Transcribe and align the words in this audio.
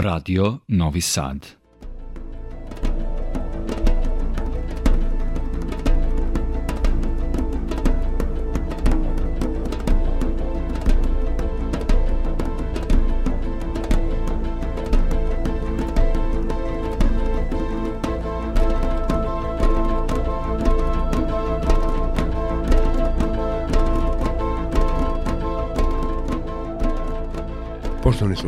Radio 0.00 0.60
Novi 0.66 1.00
Sad. 1.00 1.55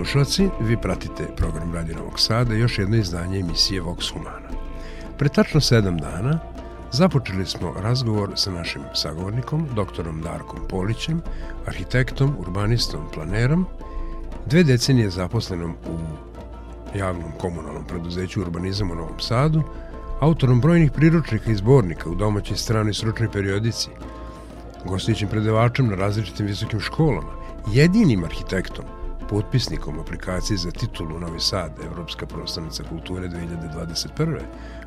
Slušalci, 0.09 0.49
vi 0.61 0.77
pratite 0.77 1.27
program 1.37 1.75
Radio 1.75 1.97
Novog 1.97 2.21
Sada 2.21 2.55
i 2.55 2.59
još 2.59 2.79
jedno 2.79 2.97
izdanje 2.97 3.39
emisije 3.39 3.83
Vox 3.83 4.13
Humana. 4.13 4.49
Pre 5.19 5.29
tačno 5.29 5.61
sedam 5.61 5.99
dana 5.99 6.39
započeli 6.93 7.47
smo 7.47 7.75
razgovor 7.81 8.31
sa 8.35 8.51
našim 8.51 8.83
sagovornikom, 8.95 9.67
doktorom 9.75 10.23
Darkom 10.23 10.59
Polićem, 10.69 11.21
arhitektom, 11.67 12.35
urbanistom, 12.39 13.01
planerom, 13.15 13.67
dve 14.47 14.63
decenije 14.65 15.11
zaposlenom 15.11 15.71
u 15.71 15.99
javnom 16.99 17.33
komunalnom 17.41 17.85
preduzeću 17.85 18.41
Urbanizam 18.41 18.91
u 18.91 18.95
Novom 18.95 19.21
Sadu, 19.21 19.63
autorom 20.21 20.61
brojnih 20.61 20.93
priručnika 20.93 21.51
i 21.51 21.57
zbornika 21.57 22.11
u 22.11 22.15
domaćoj 22.15 22.57
strani 22.57 22.95
sručnoj 22.95 23.31
periodici, 23.33 23.89
gostićim 24.85 25.29
predavačem 25.29 25.89
na 25.89 25.97
različitim 25.97 26.47
visokim 26.47 26.81
školama, 26.81 27.33
jedinim 27.73 28.25
arhitektom 28.25 28.85
potpisnikom 29.29 30.01
aplikacije 30.01 30.57
za 30.57 30.71
titulu 30.71 31.19
Novi 31.19 31.41
Sad, 31.41 31.73
Evropska 31.85 32.27
prostornica 32.27 32.83
kulture 32.89 33.29
2021. 33.29 34.39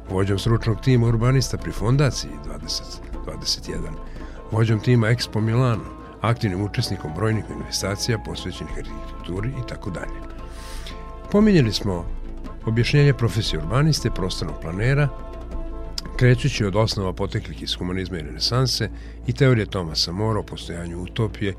Vođom 0.10 0.40
sručnog 0.40 0.82
tima 0.82 1.08
urbanista 1.08 1.58
pri 1.58 1.72
fondaciji 1.72 2.32
2021. 3.26 3.78
Vođom 4.52 4.80
tima 4.80 5.08
Expo 5.08 5.42
Milano, 5.42 5.84
aktivnim 6.22 6.62
učesnikom 6.62 7.12
brojnih 7.16 7.44
manifestacija 7.50 8.20
posvećenih 8.26 8.74
arhitekturi 8.78 9.50
i 9.50 9.68
tako 9.70 9.90
dalje. 9.90 10.20
Pominjali 11.32 11.74
smo 11.74 12.06
objašnjenje 12.66 13.14
profesije 13.14 13.60
urbaniste, 13.60 14.12
prostornog 14.12 14.62
planera, 14.62 15.10
krećući 16.18 16.66
od 16.66 16.76
osnova 16.76 17.14
poteklih 17.14 17.64
iz 17.64 17.76
humanizma 17.76 18.18
i 18.18 18.22
renesanse 18.22 18.90
i 19.28 19.34
teorije 19.34 19.66
Tomasa 19.66 20.12
Mora 20.12 20.40
o 20.40 20.44
postojanju 20.44 21.04
utopije, 21.04 21.54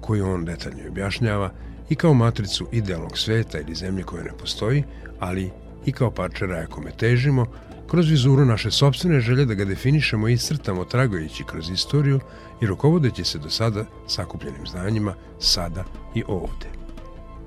koju 0.00 0.26
on 0.26 0.44
detaljno 0.44 0.88
objašnjava 0.88 1.50
i 1.94 1.96
kao 1.96 2.14
matricu 2.14 2.66
idealnog 2.72 3.18
sveta 3.18 3.60
ili 3.60 3.74
zemlje 3.74 4.02
koja 4.02 4.24
ne 4.24 4.30
postoji, 4.40 4.84
ali 5.20 5.50
i 5.86 5.92
kao 5.92 6.10
parče 6.10 6.46
raja 6.46 6.66
kome 6.66 6.90
težimo, 6.90 7.46
kroz 7.90 8.10
vizuru 8.10 8.44
naše 8.44 8.70
sobstvene 8.70 9.20
želje 9.20 9.44
da 9.44 9.54
ga 9.54 9.64
definišemo 9.64 10.28
i 10.28 10.32
iscrtamo 10.32 10.84
tragojući 10.84 11.44
kroz 11.44 11.70
istoriju 11.70 12.20
i 12.60 12.66
rukovodeći 12.66 13.24
se 13.24 13.38
do 13.38 13.50
sada 13.50 13.84
sakupljenim 14.06 14.66
znanjima 14.66 15.14
sada 15.38 15.84
i 16.14 16.22
ovde. 16.26 16.66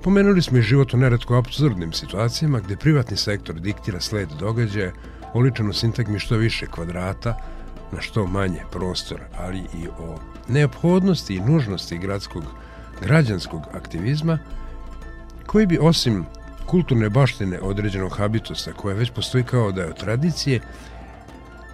Pomenuli 0.02 0.42
smo 0.42 0.58
i 0.58 0.62
život 0.62 0.94
u 0.94 0.96
neretko 0.96 1.34
absurdnim 1.34 1.92
situacijama 1.92 2.60
gde 2.60 2.76
privatni 2.76 3.16
sektor 3.16 3.60
diktira 3.60 4.00
sled 4.00 4.28
događaja 4.40 4.92
oličeno 5.34 5.72
sintagmi 5.72 6.18
što 6.18 6.36
više 6.36 6.66
kvadrata 6.66 7.36
na 7.92 8.00
što 8.00 8.26
manje 8.26 8.62
prostora, 8.72 9.28
ali 9.38 9.58
i 9.58 9.88
o 9.98 10.18
neophodnosti 10.48 11.34
i 11.34 11.40
nužnosti 11.40 11.98
gradskog 11.98 12.44
građanskog 13.00 13.62
aktivizma 13.72 14.38
koji 15.46 15.66
bi 15.66 15.78
osim 15.80 16.24
kulturne 16.66 17.08
baštine 17.10 17.60
određenog 17.60 18.16
habitusa 18.16 18.72
koja 18.72 18.96
već 18.96 19.10
postoji 19.10 19.44
kao 19.44 19.72
da 19.72 19.82
je 19.82 19.88
od 19.88 19.96
tradicije, 19.96 20.60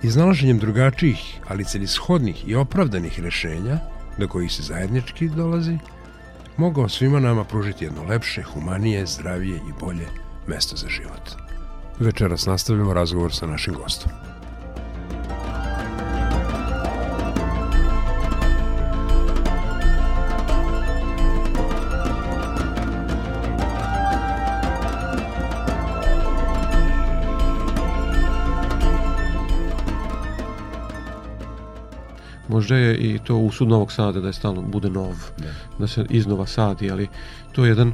iznalaženjem 0.02 0.58
drugačijih, 0.58 1.40
ali 1.48 1.64
celishodnih 1.64 2.48
i 2.48 2.54
opravdanih 2.54 3.20
rešenja, 3.20 3.78
do 4.18 4.28
kojih 4.28 4.52
se 4.52 4.62
zajednički 4.62 5.28
dolazi, 5.28 5.78
mogao 6.56 6.88
svima 6.88 7.20
nama 7.20 7.44
pružiti 7.44 7.84
jedno 7.84 8.02
lepše, 8.02 8.42
humanije, 8.42 9.06
zdravije 9.06 9.56
i 9.56 9.72
bolje 9.80 10.06
mesto 10.46 10.76
za 10.76 10.88
život. 10.88 11.30
Večeras 11.98 12.46
nastavljamo 12.46 12.94
razgovor 12.94 13.34
sa 13.34 13.46
našim 13.46 13.74
gostom. 13.74 14.12
Možda 32.54 32.76
je 32.76 32.96
i 32.96 33.18
to 33.18 33.36
usud 33.36 33.68
Novog 33.68 33.92
Sada 33.92 34.20
da 34.20 34.26
je 34.26 34.32
stalno 34.32 34.62
bude 34.62 34.90
nov, 34.90 35.14
da, 35.38 35.50
da 35.78 35.86
se 35.86 36.06
iznova 36.10 36.46
sadi, 36.46 36.90
ali 36.90 37.08
to 37.52 37.64
je 37.64 37.68
jedan 37.68 37.92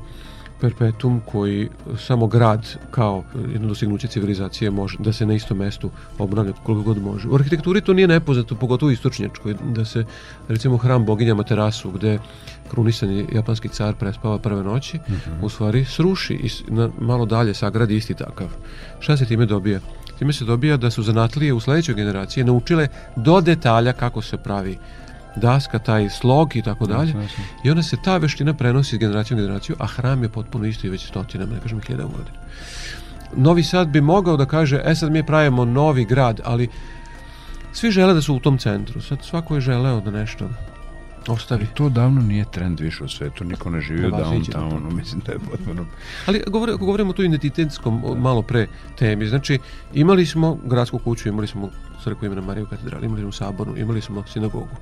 perpetum 0.61 1.21
koji 1.27 1.69
samo 1.99 2.27
grad 2.27 2.67
kao 2.91 3.25
jedno 3.53 3.69
dostignuće 3.69 4.09
civilizacije 4.09 4.71
može 4.71 4.97
da 4.99 5.13
se 5.13 5.27
na 5.27 5.35
istom 5.35 5.59
mestu 5.59 5.91
obnavlja 6.19 6.53
koliko 6.53 6.83
god 6.83 7.03
može. 7.03 7.29
U 7.29 7.35
arhitekturi 7.35 7.81
to 7.81 7.93
nije 7.93 8.09
nepoznato, 8.09 8.55
pogotovo 8.55 8.89
u 8.89 8.93
istočnjačkoj, 8.93 9.55
da 9.65 9.85
se 9.85 10.05
recimo 10.49 10.77
hram 10.77 11.07
boginja 11.07 11.43
Terasu 11.43 11.91
gde 11.91 12.19
krunisani 12.71 13.27
japanski 13.33 13.69
car 13.69 13.95
prespava 13.95 14.39
prve 14.39 14.63
noći, 14.63 14.97
uh 14.97 15.11
mhm. 15.11 15.31
-huh. 15.31 15.45
u 15.45 15.49
stvari 15.49 15.85
sruši 15.85 16.35
i 16.35 16.51
na, 16.69 16.91
malo 17.01 17.27
dalje 17.27 17.55
sagradi 17.55 17.97
isti 17.97 18.15
takav. 18.15 18.49
Šta 19.01 19.17
se 19.17 19.27
time 19.27 19.47
dobija? 19.47 19.81
Time 20.21 20.33
se 20.33 20.45
dobija 20.45 20.77
da 20.77 20.91
su 20.91 21.03
zanatlije 21.03 21.53
u 21.53 21.61
sledećoj 21.61 21.95
generaciji 21.95 22.45
naučile 22.45 22.89
do 23.17 23.41
detalja 23.41 23.93
kako 23.93 24.23
se 24.23 24.37
pravi 24.37 24.79
daska, 25.37 25.79
taj 25.79 26.11
slog 26.11 26.57
i 26.57 26.63
tako 26.63 26.87
dalje. 26.87 27.15
I 27.65 27.71
onda 27.71 27.83
se 27.83 27.97
ta 28.05 28.17
veština 28.17 28.55
prenosi 28.55 28.97
iz 28.97 29.01
generacije 29.01 29.35
u 29.35 29.41
generaciju, 29.41 29.77
a 29.79 29.87
hram 29.87 30.23
je 30.23 30.29
potpuno 30.29 30.67
isto 30.67 30.87
i 30.87 30.91
već 30.91 31.07
stotinama, 31.09 31.55
ne 31.55 31.61
kažem 31.61 31.81
hiljada 31.81 32.05
godina. 32.05 32.37
Novi 33.37 33.63
Sad 33.63 33.89
bi 33.89 34.01
mogao 34.01 34.37
da 34.37 34.47
kaže, 34.47 34.83
e 34.85 34.95
sad 34.95 35.13
mi 35.13 35.27
pravimo 35.27 35.65
novi 35.65 36.05
grad, 36.05 36.41
ali 36.45 36.69
svi 37.73 37.91
žele 37.91 38.15
da 38.15 38.23
su 38.23 38.35
u 38.35 38.41
tom 38.41 38.59
centru. 38.59 39.01
Sad 39.01 39.19
svako 39.23 39.55
je 39.55 39.61
želeo 39.61 40.01
da 40.01 40.11
nešto 40.11 40.49
ostavi. 41.29 41.67
To 41.75 41.89
davno 41.89 42.21
nije 42.21 42.45
trend 42.51 42.81
više 42.81 43.05
u 43.05 43.09
svetu, 43.09 43.45
niko 43.45 43.71
ne 43.71 43.81
živi 43.81 44.07
u 44.07 44.11
downtownu, 44.11 44.93
mislim 44.93 45.23
da 45.27 45.33
je 45.33 45.39
potpuno... 45.39 45.87
Ali 46.27 46.43
govore, 46.47 46.73
ako 46.73 46.85
govorimo 46.85 47.13
tu 47.13 47.23
identitetskom 47.23 48.03
malo 48.19 48.43
pre 48.43 48.67
temi, 48.99 49.27
znači 49.27 49.59
imali 49.95 50.27
smo 50.27 50.59
gradsku 50.65 50.99
kuću, 50.99 51.29
imali 51.29 51.47
smo 51.47 51.71
crkvu 52.05 52.27
imena 52.27 52.41
Mariju 52.41 52.67
katedrali, 52.67 53.07
imali 53.07 53.23
smo 53.23 53.33
sabornu, 53.33 53.77
imali 53.77 54.01
smo 54.01 54.25
sinagogu. 54.27 54.77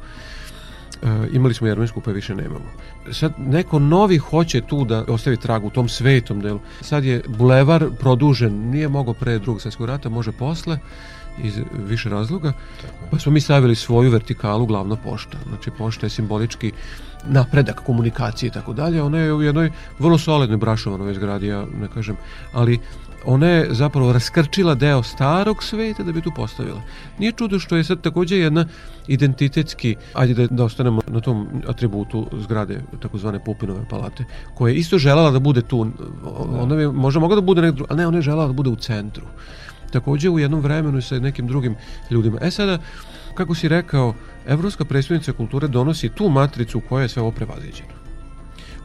E, 1.02 1.28
imali 1.32 1.54
smo 1.54 1.66
Jermensku 1.66 2.00
pa 2.00 2.10
više 2.10 2.34
nemamo. 2.34 2.70
Sad 3.12 3.32
neko 3.38 3.78
novi 3.78 4.18
hoće 4.18 4.60
tu 4.60 4.84
da 4.84 5.04
ostavi 5.08 5.36
trag 5.36 5.64
u 5.64 5.70
tom 5.70 5.88
svetom 5.88 6.40
delu. 6.40 6.60
Sad 6.80 7.04
je 7.04 7.22
bulevar 7.28 7.86
produžen, 7.98 8.70
nije 8.70 8.88
mogao 8.88 9.14
pre 9.14 9.38
drugog 9.38 9.62
svjetskog 9.62 9.86
rata, 9.86 10.08
može 10.08 10.32
posle 10.32 10.78
iz 11.42 11.60
više 11.86 12.08
razloga, 12.08 12.52
pa 13.10 13.18
smo 13.18 13.32
mi 13.32 13.40
stavili 13.40 13.74
svoju 13.74 14.10
vertikalu 14.10 14.66
glavna 14.66 14.96
pošta. 14.96 15.38
Znači 15.48 15.70
pošta 15.78 16.06
je 16.06 16.10
simbolički 16.10 16.72
napredak 17.26 17.82
komunikacije 17.84 18.48
i 18.48 18.50
tako 18.50 18.72
dalje. 18.72 19.02
Ona 19.02 19.18
je 19.18 19.34
u 19.34 19.42
jednoj 19.42 19.70
vrlo 19.98 20.18
solidnoj 20.18 20.58
brašovanoj 20.58 21.14
zgradi, 21.14 21.46
ja 21.46 21.66
ne 21.80 21.88
kažem, 21.94 22.16
ali 22.52 22.78
ona 23.24 23.46
je 23.46 23.74
zapravo 23.74 24.12
raskrčila 24.12 24.74
deo 24.74 25.02
starog 25.02 25.62
sveta 25.62 26.02
da 26.02 26.12
bi 26.12 26.20
tu 26.20 26.30
postavila. 26.36 26.82
Nije 27.18 27.32
čudo 27.32 27.58
što 27.58 27.76
je 27.76 27.84
sad 27.84 28.00
takođe 28.00 28.36
jedna 28.36 28.66
identitetski, 29.06 29.96
ajde 30.14 30.34
da, 30.34 30.46
da 30.46 30.64
ostanemo 30.64 31.00
na 31.06 31.20
tom 31.20 31.48
atributu 31.68 32.26
zgrade 32.32 32.80
takozvane 33.00 33.44
Pupinove 33.44 33.84
palate, 33.90 34.24
koja 34.54 34.70
je 34.70 34.76
isto 34.76 34.98
želala 34.98 35.30
da 35.30 35.38
bude 35.38 35.62
tu, 35.62 35.86
ona 36.50 36.76
bi 36.76 36.86
možda 36.86 37.20
mogla 37.20 37.36
da 37.36 37.42
bude 37.42 37.62
nekdo, 37.62 37.84
ali 37.88 37.98
ne, 37.98 38.06
ona 38.06 38.18
je 38.18 38.22
želala 38.22 38.46
da 38.46 38.52
bude 38.52 38.70
u 38.70 38.76
centru 38.76 39.24
takođe 39.90 40.30
u 40.30 40.38
jednom 40.38 40.60
vremenu 40.60 41.02
sa 41.02 41.18
nekim 41.18 41.46
drugim 41.46 41.76
ljudima. 42.10 42.38
E 42.42 42.50
sada, 42.50 42.78
kako 43.34 43.54
si 43.54 43.68
rekao, 43.68 44.14
Evropska 44.46 44.84
predstavnica 44.84 45.32
kulture 45.32 45.68
donosi 45.68 46.08
tu 46.08 46.28
matricu 46.28 46.80
koja 46.80 47.02
je 47.02 47.08
sve 47.08 47.22
ovo 47.22 47.30
prevaziđeno 47.30 47.98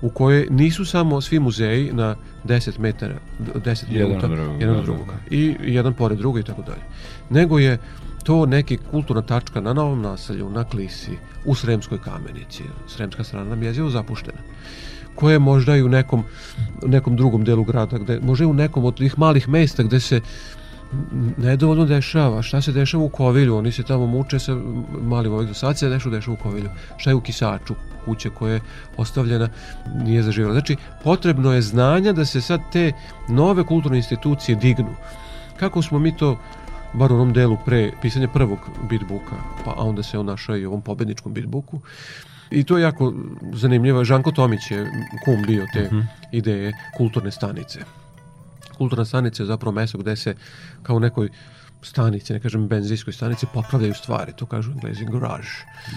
u 0.04 0.10
kojoj 0.10 0.48
nisu 0.50 0.86
samo 0.86 1.22
svi 1.22 1.40
muzeji 1.40 1.92
na 1.94 2.16
10 2.44 2.80
metara, 2.80 3.16
10 3.40 3.84
jedan 3.90 4.10
minuta, 4.10 4.28
drugog, 4.28 4.62
jedan 4.62 4.76
od 4.76 4.82
da, 4.82 4.86
drugog, 4.86 5.08
da, 5.08 5.14
da. 5.14 5.36
i 5.36 5.56
jedan 5.62 5.94
pored 5.94 6.18
druga 6.18 6.40
i 6.40 6.44
tako 6.44 6.62
dalje. 6.62 6.82
Nego 7.30 7.60
je 7.60 7.78
to 8.24 8.46
neki 8.46 8.78
kulturna 8.78 9.22
tačka 9.22 9.62
na 9.62 9.74
Novom 9.74 10.02
naselju, 10.02 10.50
na 10.50 10.64
Klisi, 10.64 11.12
u 11.46 11.56
Sremskoj 11.56 12.02
kamenici. 12.02 12.64
Sremska 12.88 13.24
strana 13.24 13.50
nam 13.50 13.64
je 13.64 13.74
zapuštena 13.74 14.38
koje 15.16 15.40
možda 15.40 15.78
i 15.78 15.84
u 15.84 15.90
nekom, 15.90 16.24
nekom 16.86 17.16
drugom 17.16 17.44
delu 17.44 17.64
grada, 17.64 17.98
gde, 17.98 18.20
možda 18.20 18.44
i 18.44 18.48
u 18.48 18.54
nekom 18.54 18.86
od 18.86 18.98
tih 18.98 19.20
malih 19.20 19.50
mesta 19.50 19.84
gde 19.84 20.00
se 20.00 20.22
nedovoljno 21.38 21.86
dešava. 21.86 22.42
Šta 22.42 22.62
se 22.62 22.72
dešava 22.72 23.04
u 23.04 23.10
Kovilju? 23.10 23.58
Oni 23.58 23.72
se 23.72 23.84
tamo 23.84 24.08
muče 24.08 24.40
sa 24.40 24.56
malim 25.02 25.34
ovih 25.34 25.58
sad 25.58 25.78
se 25.78 25.90
nešto 25.90 26.10
dešava 26.10 26.38
u 26.40 26.44
Kovilju. 26.44 26.70
Šta 26.98 27.10
je 27.10 27.16
u 27.16 27.22
Kisaču? 27.22 27.76
Kuće 28.06 28.30
koja 28.30 28.54
je 28.54 28.62
ostavljena 28.98 29.50
nije 30.04 30.24
zaživjela. 30.24 30.54
Znači, 30.54 30.76
potrebno 31.04 31.54
je 31.54 31.62
znanja 31.62 32.12
da 32.14 32.26
se 32.26 32.42
sad 32.42 32.62
te 32.72 32.92
nove 33.30 33.64
kulturne 33.64 33.98
institucije 33.98 34.56
dignu. 34.56 34.96
Kako 35.60 35.82
smo 35.82 36.00
mi 36.00 36.18
to 36.18 36.38
bar 36.94 37.12
u 37.12 37.16
onom 37.16 37.34
delu 37.34 37.58
pre 37.66 37.92
pisanja 38.02 38.28
prvog 38.28 38.60
bitbuka, 38.90 39.36
pa 39.66 39.72
a 39.72 39.84
onda 39.84 40.04
se 40.04 40.20
on 40.20 40.26
našao 40.26 40.58
i 40.58 40.66
u 40.66 40.70
ovom 40.70 40.82
pobedničkom 40.82 41.34
bitbuku. 41.34 41.80
I 42.52 42.64
to 42.64 42.78
je 42.78 42.84
jako 42.84 43.14
zanimljivo. 43.54 44.04
Žanko 44.04 44.32
Tomić 44.32 44.72
je 44.72 44.88
kum 45.26 45.44
bio 45.48 45.66
te 45.74 45.86
uh 45.86 45.94
mhm. 45.94 46.02
-huh. 46.02 46.06
ideje 46.32 46.74
kulturne 46.98 47.32
stanice. 47.32 47.80
Kulturna 48.78 49.06
stanica 49.06 49.44
je 49.44 49.48
zapravo 49.48 49.72
mesto 49.72 49.98
gde 49.98 50.16
se 50.16 50.36
kao 50.84 50.96
u 50.96 51.00
nekoj 51.00 51.30
stanici, 51.82 52.34
ne 52.34 52.40
kažem 52.40 52.68
benzinskoj 52.68 53.14
stanici, 53.14 53.46
popravljaju 53.54 53.94
stvari, 53.94 54.34
to 54.36 54.46
kažu 54.46 54.72
englezi 54.72 55.06
garage. 55.06 55.48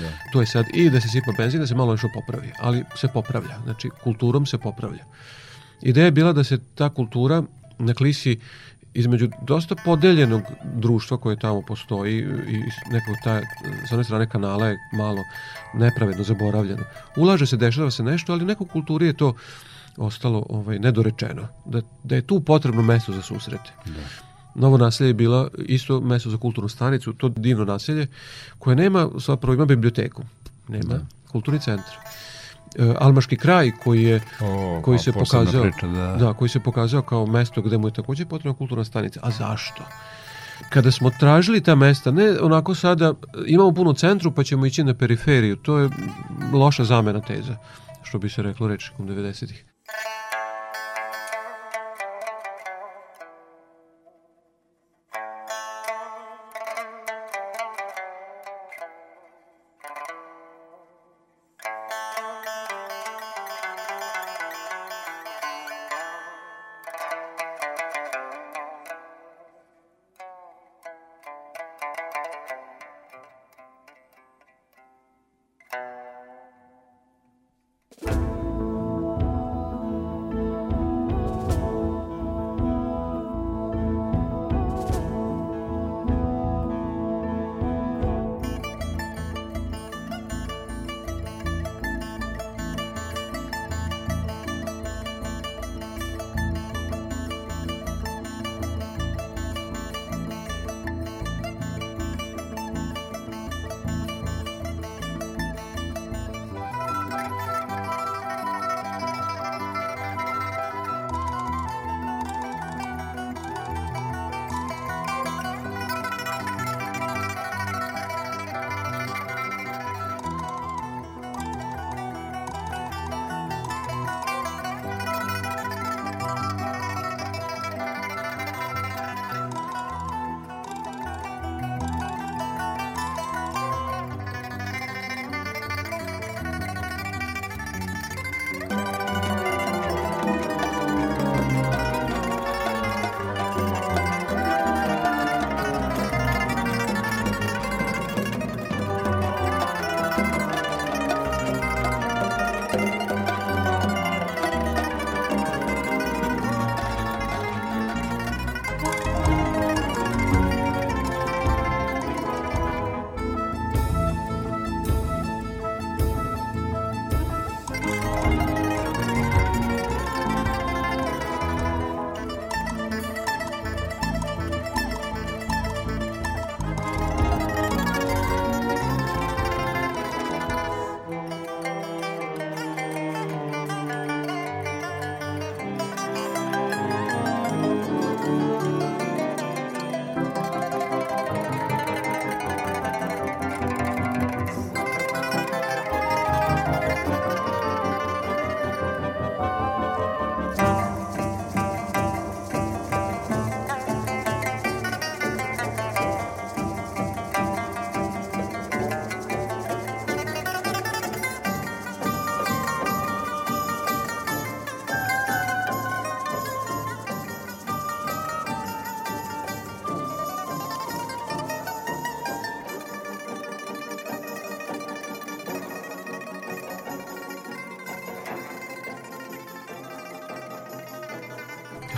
Da. 0.01 0.09
To 0.33 0.41
je 0.41 0.47
sad 0.47 0.67
i 0.75 0.91
da 0.91 1.01
se 1.01 1.09
sipa 1.09 1.33
benzin, 1.39 1.61
da 1.61 1.67
se 1.67 1.75
malo 1.75 1.93
nešto 1.93 2.09
popravi, 2.15 2.53
ali 2.61 2.85
se 2.97 3.09
popravlja, 3.09 3.59
znači 3.65 3.91
kulturom 4.03 4.47
se 4.47 4.59
popravlja. 4.59 5.05
Ideja 5.83 6.05
je 6.05 6.11
bila 6.11 6.33
da 6.33 6.45
se 6.45 6.59
ta 6.75 6.89
kultura 6.89 7.43
na 7.79 7.95
klisi 7.95 8.39
između 8.95 9.29
dosta 9.43 9.75
podeljenog 9.85 10.43
društva 10.75 11.17
koje 11.17 11.39
tamo 11.39 11.63
postoji 11.63 12.19
i 12.49 12.63
nekog 12.93 13.17
ta, 13.25 13.41
s 13.89 13.93
one 13.93 14.05
strane 14.05 14.29
kanala 14.29 14.69
je 14.69 14.79
malo 14.93 15.23
nepravedno 15.75 16.25
zaboravljeno. 16.25 16.83
Ulaže 17.17 17.47
se, 17.47 17.57
dešava 17.57 17.91
se 17.91 18.03
nešto, 18.03 18.33
ali 18.33 18.45
nekog 18.45 18.69
kulturi 18.69 19.07
je 19.07 19.13
to 19.13 19.35
ostalo 19.97 20.47
ovaj, 20.49 20.79
nedorečeno. 20.79 21.49
Da, 21.65 21.81
da 22.05 22.15
je 22.15 22.23
tu 22.23 22.41
potrebno 22.41 22.83
mesto 22.83 23.13
za 23.13 23.23
susrete. 23.23 23.73
Da. 23.87 24.27
Novo 24.55 24.79
naselje 24.79 25.09
je 25.09 25.15
bila 25.15 25.49
isto 25.59 26.01
mesto 26.01 26.31
za 26.31 26.37
kulturnu 26.37 26.69
stanicu, 26.69 27.13
to 27.13 27.29
divno 27.29 27.65
naselje, 27.65 28.07
koje 28.59 28.77
nema, 28.77 29.09
zapravo 29.15 29.55
ima 29.55 29.65
biblioteku, 29.65 30.23
nema 30.69 30.95
da. 30.95 31.07
kulturni 31.33 31.61
centar. 31.61 31.95
E, 32.79 32.95
Almaški 32.99 33.37
kraj 33.37 33.73
koji 33.85 34.03
je 34.03 34.21
o, 34.41 34.81
koji 34.85 34.99
se 34.99 35.13
pokazao 35.13 35.63
priča, 35.63 35.87
da. 35.87 36.17
da. 36.17 36.33
koji 36.33 36.49
se 36.49 36.61
pokazao 36.61 37.03
kao 37.03 37.27
mesto 37.27 37.63
gde 37.63 37.79
mu 37.79 37.89
je 37.89 37.93
takođe 37.93 38.25
potrebna 38.25 38.59
kulturna 38.59 38.85
stanica. 38.85 39.21
A 39.23 39.31
zašto? 39.31 39.83
Kada 40.71 40.91
smo 40.91 41.11
tražili 41.11 41.61
ta 41.61 41.75
mesta, 41.75 42.11
ne 42.11 42.41
onako 42.41 42.75
sada 42.75 43.15
imamo 43.47 43.73
puno 43.73 43.93
centru 43.93 44.33
pa 44.33 44.45
ćemo 44.45 44.67
ići 44.67 44.85
na 44.85 44.95
periferiju, 44.95 45.57
to 45.57 45.79
je 45.79 45.91
loša 46.53 46.85
zamena 46.85 47.21
teza, 47.21 47.57
što 48.03 48.19
bi 48.19 48.29
se 48.29 48.43
reklo 48.43 48.69
rečnikom 48.69 49.09
90-ih. 49.09 49.65
you 49.89 50.16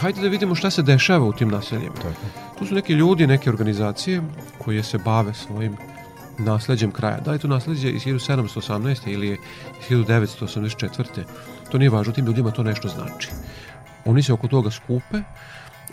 hajde 0.09 0.21
da 0.21 0.29
vidimo 0.29 0.55
šta 0.55 0.71
se 0.71 0.83
dešava 0.83 1.25
u 1.25 1.33
tim 1.33 1.49
naseljima. 1.49 1.95
Tu 2.59 2.67
su 2.67 2.75
neki 2.75 2.93
ljudi, 2.93 3.27
neke 3.27 3.50
organizacije 3.50 4.23
koje 4.59 4.83
se 4.83 4.99
bave 4.99 5.35
svojim 5.35 5.77
nasleđem 6.38 6.91
kraja. 6.91 7.21
Da 7.21 7.31
li 7.31 7.35
je 7.35 7.41
to 7.41 7.49
nasleđe 7.49 7.91
iz 7.91 8.05
1718. 8.05 9.09
ili 9.12 9.29
je 9.29 9.37
iz 9.81 9.88
1984. 9.91 11.25
To 11.71 11.79
nije 11.79 11.91
važno, 11.91 12.12
tim 12.12 12.27
ljudima 12.27 12.50
to 12.50 12.62
nešto 12.62 12.88
znači. 12.88 13.29
Oni 14.05 14.23
se 14.23 14.33
oko 14.33 14.49
toga 14.49 14.71
skupe, 14.71 15.21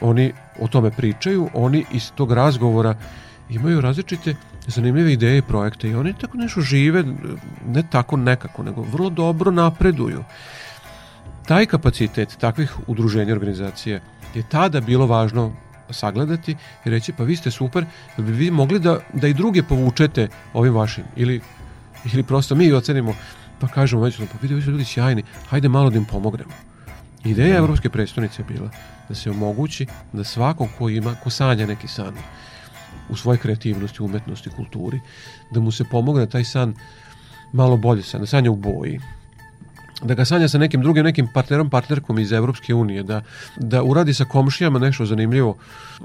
oni 0.02 0.32
o 0.60 0.68
tome 0.68 0.92
pričaju, 0.92 1.50
oni 1.54 1.86
iz 1.92 2.12
tog 2.12 2.32
razgovora 2.32 2.96
imaju 3.50 3.82
različite 3.82 4.36
zanimljive 4.68 5.14
ideje 5.14 5.38
i 5.38 5.42
projekte 5.42 5.90
i 5.90 5.96
oni 5.96 6.14
tako 6.14 6.38
nešto 6.38 6.62
žive, 6.62 7.04
ne 7.68 7.84
tako 7.92 8.18
nekako, 8.18 8.64
nego 8.64 8.82
vrlo 8.82 9.10
dobro 9.10 9.52
napreduju. 9.52 10.24
Taj 11.48 11.66
kapacitet 11.66 12.38
takvih 12.40 12.72
udruženja 12.88 13.34
organizacija 13.34 14.00
je 14.34 14.44
tada 14.50 14.82
bilo 14.82 15.06
važno 15.06 15.54
sagledati 15.90 16.56
i 16.86 16.90
reći 16.90 17.14
pa 17.14 17.24
vi 17.24 17.36
ste 17.36 17.52
super, 17.52 17.86
da 18.18 18.24
bi 18.24 18.32
vi 18.32 18.52
mogli 18.52 18.80
da, 18.80 19.00
da 19.14 19.28
i 19.28 19.34
druge 19.34 19.64
povučete 19.64 20.28
ovim 20.54 20.74
vašim. 20.74 21.04
Ili, 21.16 21.42
ili 22.14 22.24
prosto 22.24 22.56
mi 22.56 22.74
ocenimo 22.74 23.16
pa 23.60 23.68
kažemo 23.68 24.02
međusobno, 24.02 24.32
pa 24.32 24.38
vidi, 24.42 24.54
vi 24.54 24.62
su 24.62 24.72
ljudi 24.72 24.86
sjajni, 24.86 25.24
hajde 25.50 25.70
malo 25.70 25.90
da 25.90 25.98
im 25.98 26.06
pomognemo. 26.06 26.52
Ideja 27.24 27.58
Evropske 27.58 27.90
predstavnice 27.90 28.42
je 28.42 28.46
bila 28.46 28.70
da 29.10 29.16
se 29.16 29.30
omogući 29.30 29.86
da 30.14 30.24
svako 30.24 30.68
ko 30.78 30.90
ima, 30.90 31.16
ko 31.24 31.30
sanja 31.30 31.66
neki 31.66 31.88
san 31.88 32.14
u 33.10 33.16
svojoj 33.16 33.38
kreativnosti, 33.38 34.04
umetnosti, 34.04 34.50
kulturi, 34.50 35.00
da 35.52 35.60
mu 35.60 35.72
se 35.72 35.84
pomogne 35.84 36.30
taj 36.30 36.44
san 36.44 36.74
malo 37.54 37.78
bolje 37.78 38.04
san, 38.04 38.20
da 38.20 38.28
sanja 38.28 38.52
u 38.52 38.56
boji, 38.56 39.00
da 40.04 40.14
ga 40.14 40.26
sanja 40.26 40.48
sa 40.48 40.58
nekim 40.58 40.82
drugim, 40.82 41.06
nekim 41.06 41.28
partnerom, 41.34 41.70
partnerkom 41.70 42.20
iz 42.20 42.32
Evropske 42.32 42.74
unije, 42.74 43.04
da, 43.04 43.22
da 43.58 43.84
uradi 43.84 44.14
sa 44.14 44.26
komšijama 44.26 44.80
nešto 44.80 45.06
zanimljivo, 45.06 45.58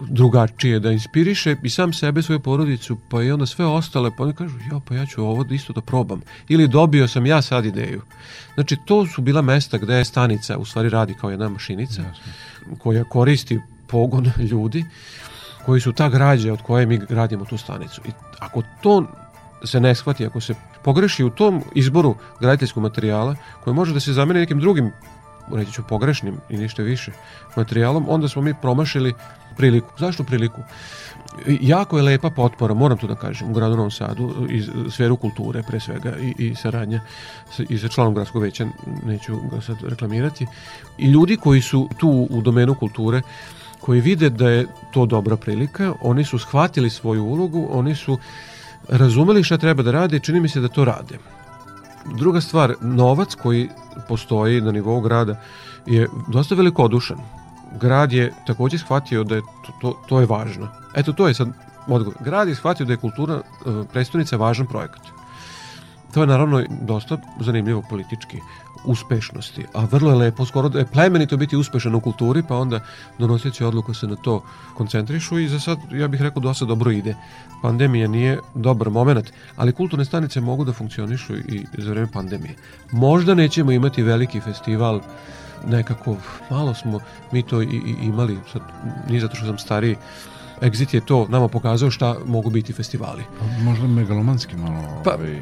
drugačije, 0.09 0.80
da 0.80 0.92
inspiriše 0.92 1.56
i 1.62 1.70
sam 1.70 1.92
sebe, 1.92 2.23
svoju 2.23 2.40
porodicu, 2.40 2.99
pa 3.09 3.23
i 3.23 3.30
onda 3.30 3.47
sve 3.47 3.66
ostale, 3.66 4.11
pa 4.16 4.23
oni 4.23 4.35
kažu, 4.35 4.59
ja, 4.73 4.80
pa 4.88 4.94
ja 4.94 5.06
ću 5.06 5.25
ovo 5.25 5.44
isto 5.50 5.73
da 5.73 5.80
probam. 5.80 6.20
Ili 6.49 6.68
dobio 6.68 7.09
sam 7.09 7.26
ja 7.26 7.42
sad 7.42 7.64
ideju. 7.64 8.02
Znači, 8.54 8.76
to 8.87 9.06
su 9.06 9.23
bila 9.23 9.42
mesta 9.42 9.78
gde 9.78 9.94
je 9.94 10.04
stanica, 10.04 10.59
u 10.59 10.64
stvari 10.64 10.88
radi 10.88 11.14
kao 11.20 11.30
jedna 11.30 11.49
mašinica, 11.49 12.02
Jasne. 12.02 12.32
koja 12.78 13.04
koristi 13.04 13.61
pogon 13.87 14.30
ljudi, 14.50 14.85
koji 15.66 15.80
su 15.80 15.92
ta 15.92 16.09
građa 16.09 16.52
od 16.52 16.62
koje 16.62 16.87
mi 16.87 16.99
gradimo 16.99 17.44
tu 17.44 17.56
stanicu. 17.56 18.00
I 18.09 18.11
ako 18.38 18.62
to 18.82 19.06
se 19.64 19.81
ne 19.81 19.95
shvati, 19.95 20.26
ako 20.26 20.40
se 20.40 20.55
pogreši 20.83 21.25
u 21.25 21.31
tom 21.31 21.62
izboru 21.75 22.14
graditeljskog 22.40 22.83
materijala, 22.83 23.37
koji 23.64 23.75
može 23.75 23.95
da 23.95 24.00
se 24.00 24.12
zameni 24.12 24.40
nekim 24.40 24.61
drugim, 24.61 24.93
reći 25.52 25.73
ću 25.73 25.83
pogrešnim 25.88 26.37
i 26.49 26.57
ništa 26.57 26.83
više 26.83 27.12
materijalom, 27.57 28.07
onda 28.09 28.29
smo 28.29 28.43
mi 28.43 28.55
promašili 28.55 29.14
priliku. 29.57 29.88
Zašto 29.99 30.25
priliku? 30.25 30.62
Jako 31.47 31.97
je 31.97 32.02
lepa 32.02 32.31
potpora, 32.31 32.75
moram 32.75 32.99
to 32.99 33.07
da 33.07 33.14
kažem, 33.14 33.50
u 33.50 33.55
gradu 33.55 33.76
Novom 33.76 33.90
Sadu, 33.90 34.47
iz 34.50 34.71
sferu 34.90 35.17
kulture 35.17 35.62
pre 35.62 35.81
svega 35.81 36.17
i, 36.17 36.35
i 36.38 36.55
saradnja 36.55 37.00
sa, 37.57 37.62
i 37.69 37.79
sa 37.79 37.88
članom 37.88 38.14
gradskog 38.14 38.43
veća, 38.43 38.67
neću 39.05 39.37
ga 39.50 39.61
sad 39.61 39.76
reklamirati, 39.83 40.47
i 40.99 41.07
ljudi 41.07 41.37
koji 41.37 41.62
su 41.62 41.88
tu 41.99 42.26
u 42.31 42.43
domenu 42.43 42.75
kulture, 42.75 43.23
koji 43.81 44.00
vide 44.00 44.31
da 44.31 44.49
je 44.49 44.67
to 44.93 45.07
dobra 45.07 45.37
prilika, 45.37 45.93
oni 46.00 46.25
su 46.25 46.38
shvatili 46.38 46.90
svoju 46.90 47.25
ulogu, 47.25 47.69
oni 47.71 47.95
su 47.95 48.19
razumeli 48.88 49.44
šta 49.44 49.58
treba 49.58 49.82
da 49.82 49.90
rade 49.90 50.16
i 50.16 50.20
čini 50.20 50.40
mi 50.40 50.49
se 50.49 50.60
da 50.60 50.68
to 50.68 50.84
rade. 50.84 51.18
Druga 52.18 52.40
stvar, 52.40 52.75
novac 52.80 53.34
koji 53.34 53.68
postoji 54.08 54.60
na 54.60 54.72
nivou 54.72 55.00
grada 55.00 55.40
je 55.87 56.08
dosta 56.28 56.54
velikodušan. 56.54 57.18
Grad 57.80 58.12
je 58.12 58.32
takođe 58.46 58.78
shvatio 58.78 59.25
da 59.25 59.34
je 59.34 59.42
to, 59.42 59.72
to, 59.80 60.02
to 60.08 60.20
je 60.20 60.26
važno. 60.26 60.68
Eto, 60.94 61.12
to 61.12 61.28
je 61.28 61.34
sad 61.34 61.49
odgovor. 61.87 62.18
Grad 62.20 62.49
je 62.49 62.54
shvatio 62.54 62.87
da 62.87 62.92
je 62.92 62.96
kultura 62.96 63.34
e, 63.34 63.42
predstavnica 63.92 64.37
važan 64.37 64.66
projekat. 64.66 65.20
To 66.14 66.21
je 66.21 66.26
naravno 66.26 66.64
dosta 66.81 67.19
zanimljivo 67.40 67.83
politički 67.90 68.38
uspešnosti, 68.85 69.64
a 69.75 69.85
vrlo 69.85 70.11
je 70.11 70.17
lepo, 70.17 70.45
skoro 70.47 70.69
da 70.69 70.79
je 70.79 70.87
plemenito 70.87 71.37
biti 71.37 71.57
uspešan 71.57 71.95
u 71.95 72.00
kulturi, 72.00 72.43
pa 72.49 72.57
onda 72.57 72.81
donoseći 73.19 73.64
odluku 73.64 73.95
se 73.95 74.07
na 74.07 74.17
to 74.17 74.43
koncentrišu 74.76 75.38
i 75.38 75.49
za 75.49 75.61
sad, 75.61 75.79
ja 75.93 76.09
bih 76.09 76.23
rekao, 76.23 76.43
dosta 76.43 76.64
dobro 76.64 76.90
ide. 76.90 77.14
Pandemija 77.62 78.09
nije 78.09 78.38
dobar 78.55 78.90
moment, 78.90 79.33
ali 79.57 79.73
kulturne 79.73 80.05
stanice 80.05 80.40
mogu 80.40 80.64
da 80.64 80.73
funkcionišu 80.73 81.37
i 81.37 81.67
za 81.79 81.90
vreme 81.90 82.09
pandemije. 82.12 82.55
Možda 82.93 83.35
nećemo 83.35 83.73
imati 83.73 84.02
veliki 84.02 84.40
festival, 84.40 85.00
nekako, 85.67 86.17
malo 86.50 86.75
smo 86.75 87.00
mi 87.33 87.43
to 87.43 87.62
i, 87.62 87.67
i 87.67 87.95
imali, 88.02 88.38
sad, 88.52 88.62
nije 89.09 89.21
zato 89.21 89.37
što 89.37 89.47
sam 89.47 89.59
stariji, 89.59 89.97
Exit 90.61 90.95
je 90.95 91.00
to 91.00 91.26
nama 91.29 91.49
pokazao 91.49 91.90
šta 91.90 92.17
mogu 92.26 92.50
biti 92.50 92.73
festivali. 92.73 93.23
Pa, 93.38 93.64
možda 93.64 93.87
megalomanski 93.87 94.57
malo. 94.57 95.02
Pa, 95.05 95.14
ovaj, 95.14 95.40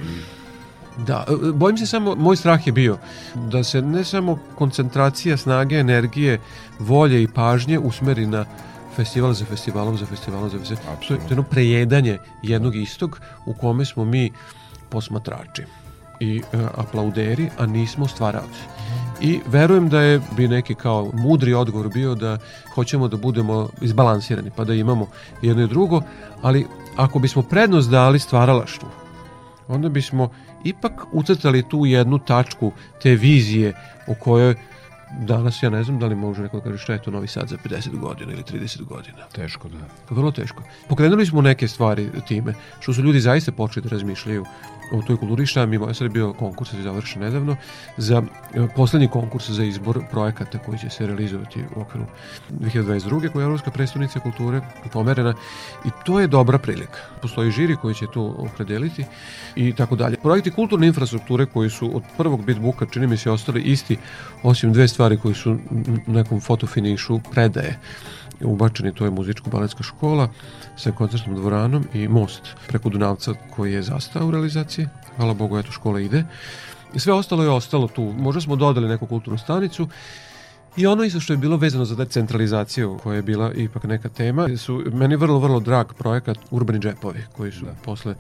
Da, 1.07 1.25
e, 1.28 1.52
bojim 1.52 1.78
se 1.78 1.87
samo, 1.87 2.14
moj 2.14 2.37
strah 2.37 2.67
je 2.67 2.73
bio 2.73 2.99
da 3.35 3.64
se 3.64 3.83
ne 3.83 4.05
samo 4.05 4.38
koncentracija 4.55 5.37
snage, 5.37 5.76
energije, 5.76 6.40
volje 6.78 7.23
i 7.23 7.28
pažnje 7.28 7.78
usmeri 7.78 8.26
na 8.26 8.45
festival 8.97 9.33
za 9.33 9.45
festivalom, 9.45 9.97
za 9.99 10.07
festivalom, 10.07 10.50
za 10.50 10.59
festivalom. 10.59 10.99
To 11.09 11.14
je 11.14 11.21
jedno 11.28 11.43
prejedanje 11.43 12.19
jednog 12.43 12.76
istog 12.76 13.21
u 13.47 13.55
kome 13.55 13.85
smo 13.85 14.05
mi 14.05 14.33
posmatrači 14.88 15.62
i 16.21 16.43
uh, 16.52 16.61
aplauderi, 16.75 17.49
a 17.59 17.67
nismo 17.67 18.09
stvaralci. 18.09 18.61
I 19.21 19.40
verujem 19.47 19.88
da 19.88 20.00
je 20.00 20.21
bi 20.37 20.49
neki 20.49 20.75
kao 20.75 21.11
mudri 21.14 21.55
odgovor 21.55 21.88
bio 21.88 22.14
da 22.14 22.38
hoćemo 22.75 23.09
da 23.09 23.17
budemo 23.17 23.69
izbalansirani, 23.81 24.50
pa 24.57 24.64
da 24.64 24.75
imamo 24.75 25.07
jedno 25.43 25.62
i 25.62 25.69
drugo, 25.69 26.02
ali 26.43 26.67
ako 26.97 27.19
bismo 27.19 27.43
prednost 27.43 27.90
dali 27.90 28.19
stvaralaštvu, 28.19 28.88
onda 29.69 29.88
bismo 29.88 30.31
ipak 30.65 31.07
ucrtali 31.12 31.62
tu 31.62 31.85
jednu 31.87 32.19
tačku 32.19 32.73
te 33.03 33.15
vizije 33.15 33.73
o 34.07 34.15
kojoj 34.15 34.55
danas 35.21 35.62
ja 35.62 35.71
ne 35.71 35.85
znam 35.85 35.99
da 35.99 36.07
li 36.07 36.15
može 36.15 36.43
neko 36.43 36.57
da 36.57 36.65
kaže 36.65 36.79
šta 36.79 36.93
je 36.93 37.03
to 37.03 37.11
Novi 37.11 37.29
Sad 37.29 37.49
za 37.49 37.57
50 37.65 37.99
godina 37.99 38.33
ili 38.33 38.43
30 38.43 38.85
godina. 38.85 39.27
Teško, 39.33 39.69
da. 39.69 39.79
Vrlo 40.15 40.31
teško. 40.31 40.62
Pokrenuli 40.88 41.27
smo 41.27 41.43
neke 41.43 41.69
stvari 41.69 42.11
time, 42.29 42.55
što 42.81 42.93
su 42.93 43.03
ljudi 43.03 43.21
zaista 43.21 43.53
počeli 43.53 43.85
da 43.85 43.91
razmišljaju 43.91 44.45
u 44.93 45.03
toj 45.03 45.17
kulturi. 45.17 45.47
Šta 45.47 45.67
mi 45.67 45.77
je 45.77 45.95
sad 45.95 46.11
bio 46.11 46.33
konkurs 46.33 46.71
se 46.71 46.83
završen 46.83 47.23
nedavno 47.23 47.57
za 47.97 48.23
e, 48.55 48.67
poslednji 48.77 49.09
konkurs 49.09 49.50
za 49.50 49.65
izbor 49.65 50.00
projekata 50.11 50.59
koji 50.59 50.79
će 50.79 50.91
se 50.91 51.07
realizovati 51.07 51.65
u 51.77 51.81
okviru 51.81 52.07
2022. 52.50 53.33
koja 53.33 53.43
je 53.43 53.45
Evropska 53.45 53.71
predstavnica 53.71 54.21
kulture 54.21 54.61
pomerena 54.93 55.35
i 55.85 55.88
to 56.05 56.21
je 56.21 56.27
dobra 56.27 56.59
prilika. 56.59 56.99
Postoji 57.23 57.50
žiri 57.50 57.77
koji 57.77 57.95
će 57.95 58.07
to 58.15 58.23
opredeliti 58.23 59.05
i 59.57 59.73
tako 59.73 59.97
dalje. 59.97 60.17
Projekti 60.17 60.50
kulturne 60.50 60.87
infrastrukture 60.87 61.47
koji 61.47 61.71
su 61.71 61.97
od 61.97 62.03
prvog 62.17 62.45
bitbuka 62.45 62.87
čini 62.87 63.07
mi 63.07 63.17
se 63.17 63.31
ostali 63.31 63.62
isti 63.62 63.97
osim 64.43 64.73
dve 64.73 64.88
stvari 64.88 64.98
koji 65.23 65.35
su 65.35 65.57
nekom 66.07 66.40
fotofinišu 66.40 67.21
predaje 67.33 67.78
ubačeni, 68.40 68.95
to 68.95 69.05
je 69.05 69.11
muzičko-baletska 69.11 69.83
škola 69.83 70.28
sa 70.76 70.93
koncertnom 70.93 71.37
dvoranom 71.37 71.85
i 71.95 72.09
most 72.09 72.43
preko 72.69 72.88
Dunavca 72.88 73.35
koji 73.57 73.73
je 73.73 73.83
zastao 73.83 74.26
u 74.26 74.31
realizaciji. 74.31 74.87
Hvala 75.17 75.35
Bogu, 75.35 75.59
eto 75.59 75.73
škola 75.73 76.00
ide. 76.00 76.25
I 76.95 76.99
sve 76.99 77.12
ostalo 77.12 77.43
je 77.43 77.50
ostalo 77.50 77.88
tu. 77.88 78.02
Možda 78.19 78.40
smo 78.40 78.57
dodali 78.57 78.88
neku 78.88 79.07
kulturnu 79.07 79.38
stanicu 79.38 79.88
I 80.77 80.87
ono 80.87 81.05
isto 81.05 81.21
što 81.21 81.33
je 81.33 81.37
bilo 81.37 81.57
vezano 81.57 81.85
za 81.85 81.95
decentralizaciju, 81.95 82.99
koja 83.03 83.17
je 83.17 83.23
bila 83.23 83.53
ipak 83.53 83.85
neka 83.85 84.09
tema, 84.09 84.49
su 84.57 84.83
meni 84.93 85.17
vrlo, 85.17 85.39
vrlo 85.39 85.61
drag 85.61 85.87
projekat 85.99 86.39
Urbani 86.51 86.79
džepovi, 86.79 87.21
koji 87.37 87.53
su 87.53 87.65
da. 87.65 87.75
posle 87.85 88.15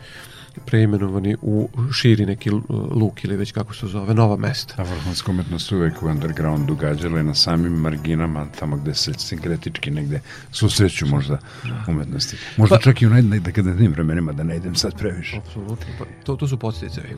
preimenovani 0.66 1.36
u 1.42 1.68
širi 1.92 2.26
neki 2.26 2.50
luk 2.70 3.24
ili 3.24 3.36
već 3.36 3.52
kako 3.52 3.74
se 3.74 3.86
zove, 3.86 4.14
nova 4.14 4.36
mesta. 4.36 4.74
A 4.76 4.82
vrhunska 4.82 5.30
umetnost 5.30 5.72
uvek 5.72 6.02
u 6.02 6.06
undergroundu 6.06 6.74
gađala 6.74 7.22
na 7.22 7.34
samim 7.34 7.72
marginama, 7.72 8.46
tamo 8.58 8.76
gde 8.76 8.94
se 8.94 9.12
sinkretički 9.14 9.90
negde 9.90 10.20
susreću 10.52 11.06
možda 11.06 11.38
da. 11.64 11.84
umetnosti. 11.92 12.36
Možda 12.56 12.76
pa, 12.76 12.82
čak 12.82 13.02
i 13.02 13.06
u 13.06 13.10
najdekedentnim 13.10 13.92
vremenima, 13.92 14.32
da 14.32 14.42
ne 14.42 14.56
idem 14.56 14.74
sad 14.74 14.98
previše. 14.98 15.36
Apsolutno, 15.36 15.86
pa, 15.98 16.04
to, 16.24 16.36
to 16.36 16.48
su 16.48 16.58
posticaje. 16.58 17.16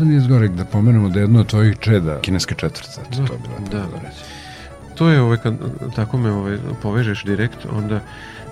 Možda 0.00 0.10
nije 0.10 0.20
zgorek 0.20 0.50
da 0.52 0.64
pomenemo 0.64 1.08
da 1.08 1.18
je 1.18 1.22
jedno 1.22 1.40
od 1.40 1.46
tvojih 1.46 1.76
čeda 1.80 2.20
kineske 2.20 2.54
četvrta. 2.54 3.00
Da, 3.10 3.26
to 3.26 3.32
je 3.32 3.38
bila 3.68 3.86
da. 3.86 3.98
reći. 3.98 4.20
To 4.94 5.08
je, 5.08 5.20
ovaj, 5.20 5.36
kad 5.36 5.54
tako 5.96 6.18
me 6.18 6.30
ovaj, 6.32 6.58
povežeš 6.82 7.24
direkt, 7.24 7.66
onda 7.72 8.00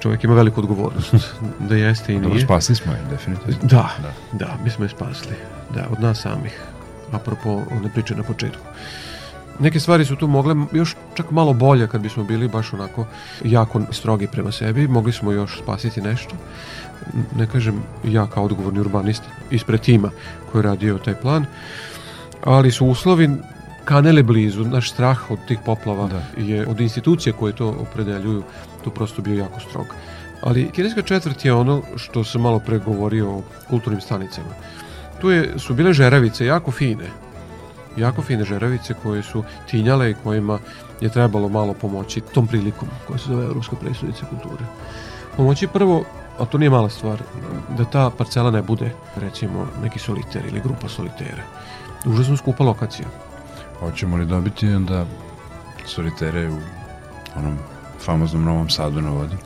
čovjek 0.01 0.25
ima 0.25 0.35
veliku 0.35 0.61
odgovornost. 0.61 1.15
da 1.69 1.77
jeste 1.77 2.13
i 2.13 2.17
Dobro, 2.17 2.35
nije. 2.35 2.45
spasili 2.45 2.77
smo 2.77 2.93
je, 2.93 2.99
definitivno. 3.11 3.59
Da, 3.63 3.91
Da. 4.03 4.13
da, 4.33 4.57
mi 4.65 4.71
smo 4.71 4.85
je 4.85 4.89
spasli. 4.89 5.37
Da, 5.75 5.87
od 5.91 6.01
nas 6.01 6.21
samih. 6.21 6.61
Apropo 7.13 7.51
one 7.71 7.89
priče 7.95 8.15
na 8.15 8.23
početku. 8.23 8.63
Neke 9.61 9.81
stvari 9.81 10.05
su 10.05 10.17
tu 10.17 10.27
mogle 10.27 10.55
još 10.73 10.97
čak 11.15 11.31
malo 11.31 11.53
bolje 11.53 11.89
kad 11.89 12.01
bismo 12.01 12.25
bili 12.25 12.49
baš 12.49 12.73
onako 12.73 13.07
jako 13.45 13.81
strogi 13.91 14.27
prema 14.27 14.53
sebi. 14.53 14.89
Mogli 14.89 15.13
smo 15.13 15.33
još 15.33 15.59
spasiti 15.63 16.01
nešto. 16.01 16.35
Ne 17.37 17.47
kažem 17.47 17.83
ja 18.05 18.27
kao 18.27 18.45
odgovorni 18.45 18.81
urbanist 18.81 19.23
ispred 19.51 19.81
tima 19.81 20.11
koji 20.53 20.61
je 20.61 20.63
radio 20.63 20.99
taj 20.99 21.15
plan, 21.15 21.47
ali 22.45 22.71
su 22.71 22.87
uslovi 22.87 23.31
kanele 23.85 24.23
blizu. 24.23 24.65
Naš 24.65 24.91
strah 24.93 25.31
od 25.31 25.39
tih 25.49 25.59
poplava 25.67 26.09
Da. 26.09 26.43
je 26.43 26.67
od 26.67 26.81
institucije 26.81 27.33
koje 27.33 27.53
to 27.53 27.69
opredeljuju 27.69 28.43
tu 28.85 28.91
prosto 28.91 29.23
bio 29.23 29.39
jako 29.39 29.61
strog. 29.61 29.87
Ali 30.43 30.71
kineska 30.71 31.03
četvrt 31.03 31.45
je 31.45 31.53
ono 31.53 31.83
što 31.97 32.25
sam 32.25 32.41
malo 32.41 32.59
pre 32.59 32.79
govorio 32.79 33.31
o 33.31 33.43
kulturnim 33.71 34.01
stanicama. 34.01 34.49
Tu 35.21 35.31
je, 35.31 35.55
su 35.59 35.75
bile 35.75 35.93
žeravice 35.93 36.47
jako 36.47 36.71
fine, 36.71 37.05
jako 37.99 38.23
fine 38.23 38.45
žeravice 38.45 38.95
koje 39.03 39.23
su 39.23 39.45
tinjale 39.71 40.11
i 40.11 40.15
kojima 40.23 40.59
je 41.01 41.09
trebalo 41.09 41.49
malo 41.49 41.75
pomoći 41.75 42.21
tom 42.21 42.47
prilikom 42.47 42.89
koja 43.07 43.19
se 43.19 43.25
zove 43.27 43.45
Evropska 43.45 43.77
predstavnica 43.77 44.27
kulture. 44.27 44.65
Pomoći 45.37 45.67
prvo, 45.67 46.05
a 46.39 46.45
to 46.45 46.59
nije 46.59 46.71
mala 46.71 46.89
stvar, 46.89 47.23
da 47.79 47.85
ta 47.85 48.11
parcela 48.11 48.51
ne 48.51 48.63
bude 48.63 48.91
recimo 49.17 49.67
neki 49.83 49.99
soliter 49.99 50.43
ili 50.47 50.61
grupa 50.61 50.89
solitera. 50.89 51.43
Užasno 52.07 52.37
skupa 52.37 52.65
lokacija. 52.65 53.09
Hoćemo 53.81 54.17
li 54.17 54.27
dobiti 54.27 54.69
onda 54.69 55.07
solitere 55.87 56.51
u 56.51 56.59
onom 57.37 57.59
famoznom 58.01 58.45
Novom 58.45 58.71
Sadu 58.71 59.01
na 59.01 59.11
vodi? 59.11 59.37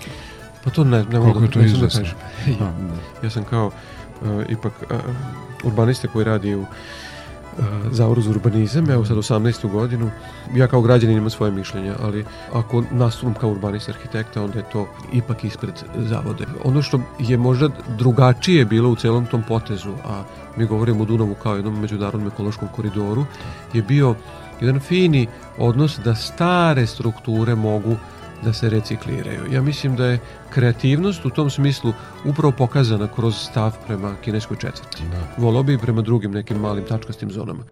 Pa 0.65 0.71
to 0.71 0.85
ne, 0.85 1.05
ne 1.05 1.19
mogu 1.19 1.41
da, 1.41 1.49
to 1.49 1.59
ne 1.59 1.69
da 1.69 1.89
kažem. 1.89 2.17
A, 2.47 2.53
da. 2.61 2.73
Ja 3.23 3.31
sam 3.31 3.45
kao 3.45 3.67
uh, 3.67 4.43
ipak 4.49 4.73
uh, 4.91 4.99
urbanista 5.65 6.09
koji 6.09 6.25
radi 6.25 6.55
u 6.55 6.67
uh, 7.59 7.65
Zavoru 7.91 8.23
za 8.23 8.31
urbanizam, 8.31 8.91
evo 8.91 9.05
sad 9.05 9.17
18. 9.17 9.71
godinu. 9.71 10.11
Ja 10.55 10.67
kao 10.67 10.83
građanin 10.83 11.17
imam 11.17 11.31
svoje 11.31 11.53
mišljenje, 11.53 11.93
ali 12.03 12.25
ako 12.53 12.83
nastupam 12.91 13.35
kao 13.35 13.51
urbanista 13.51 13.93
arhitekta, 13.93 14.43
onda 14.43 14.59
je 14.59 14.71
to 14.73 14.89
ipak 15.13 15.45
ispred 15.45 15.75
zavode. 15.97 16.47
Ono 16.65 16.83
što 16.83 17.01
je 17.19 17.37
možda 17.37 17.69
drugačije 17.99 18.65
bilo 18.65 18.91
u 18.91 18.97
celom 18.97 19.27
tom 19.27 19.43
potezu, 19.49 19.93
a 20.05 20.23
mi 20.57 20.67
govorimo 20.67 21.03
o 21.03 21.07
Dunavu 21.07 21.35
kao 21.35 21.57
jednom 21.57 21.81
međunarodnom 21.81 22.29
ekološkom 22.29 22.69
koridoru, 22.77 23.25
je 23.73 23.83
bio 23.83 24.15
jedan 24.61 24.81
fini 24.81 25.27
odnos 25.59 25.99
da 26.05 26.15
stare 26.15 26.87
strukture 26.87 27.55
mogu 27.55 27.97
da 28.45 28.53
se 28.53 28.71
recikliraju. 28.71 29.53
Ja 29.53 29.63
mislim 29.63 29.97
da 29.97 30.07
je 30.07 30.19
kreativnost 30.51 31.25
u 31.25 31.31
tom 31.31 31.51
smislu 31.51 31.93
upravo 32.25 32.53
pokazana 32.59 33.09
kroz 33.15 33.37
stav 33.37 33.77
prema 33.87 34.15
kineskoj 34.25 34.57
četvrti. 34.57 35.03
Da. 35.11 35.43
Volao 35.43 35.63
bi 35.63 35.75
i 35.75 35.79
prema 35.79 36.03
drugim 36.03 36.33
nekim 36.33 36.57
malim 36.57 36.85
tačkastim 36.85 37.31
zonama. 37.31 37.65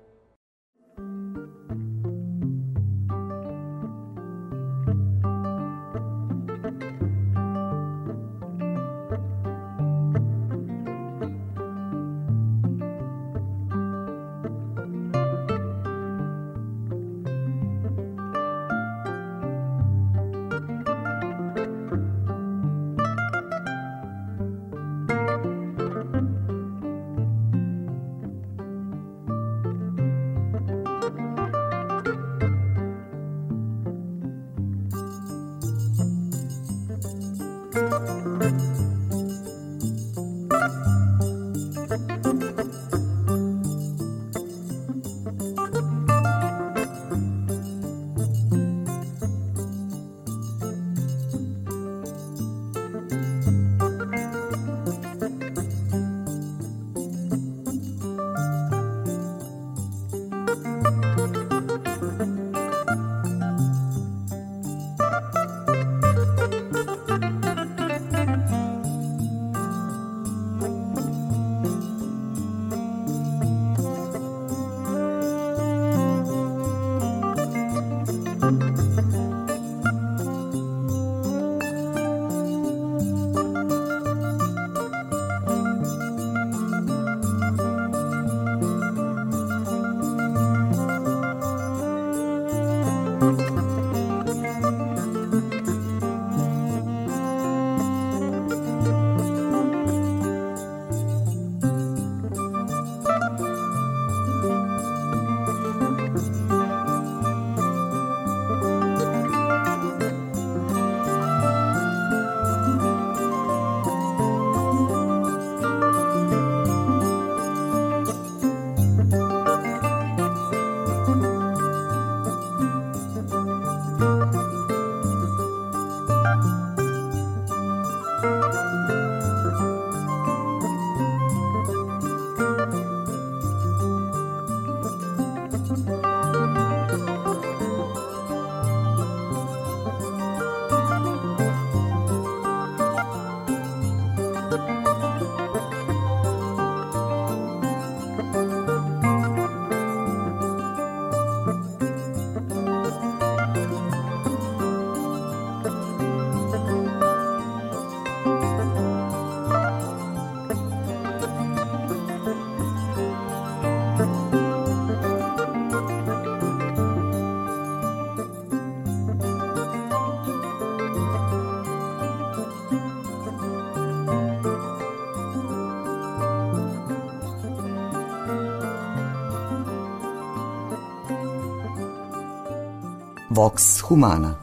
Vox 183.40 183.80
Humana. 183.80 184.34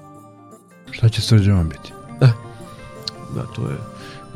Šta 0.92 1.10
će 1.10 1.22
srđavan 1.22 1.70
biti? 1.70 1.94
Da, 3.36 3.44
to 3.56 3.62
je 3.62 3.78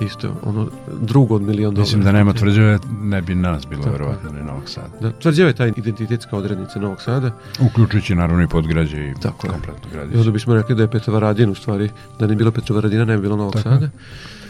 isto 0.05 0.35
ono 0.43 0.67
drugo 1.01 1.35
od 1.35 1.41
milion 1.41 1.73
dolara. 1.73 1.81
Mislim 1.81 2.03
da 2.03 2.11
nema 2.11 2.33
tvrđave, 2.33 2.79
ne 3.01 3.21
bi 3.21 3.35
nas 3.35 3.67
bilo 3.67 3.83
Tako 3.83 3.91
verovatno 3.91 4.31
ni 4.31 4.43
Novog 4.43 4.69
Sada. 4.69 4.87
Da, 5.01 5.11
tvrđava 5.11 5.47
je 5.47 5.55
ta 5.55 5.67
identitetska 5.67 6.37
odrednica 6.37 6.79
Novog 6.79 7.01
Sada 7.01 7.31
Uključujući 7.59 8.15
naravno 8.15 8.43
i 8.43 8.47
podgrađe 8.47 8.97
i 8.97 9.13
Tako 9.21 9.47
kompletno 9.47 9.89
i 9.89 9.93
gradište. 9.93 10.19
onda 10.19 10.31
bismo 10.31 10.53
rekli 10.53 10.75
da 10.75 10.81
je 10.81 10.91
Petrovaradin 10.91 11.49
u 11.49 11.55
stvari, 11.55 11.89
da 12.19 12.27
ne 12.27 12.27
bi 12.27 12.35
bilo 12.35 12.51
Petrovaradina, 12.51 13.05
ne 13.05 13.15
bi 13.15 13.21
bilo 13.21 13.35
Novog 13.35 13.53
Tako. 13.53 13.69
Sada. 13.69 13.85
Je 13.85 13.91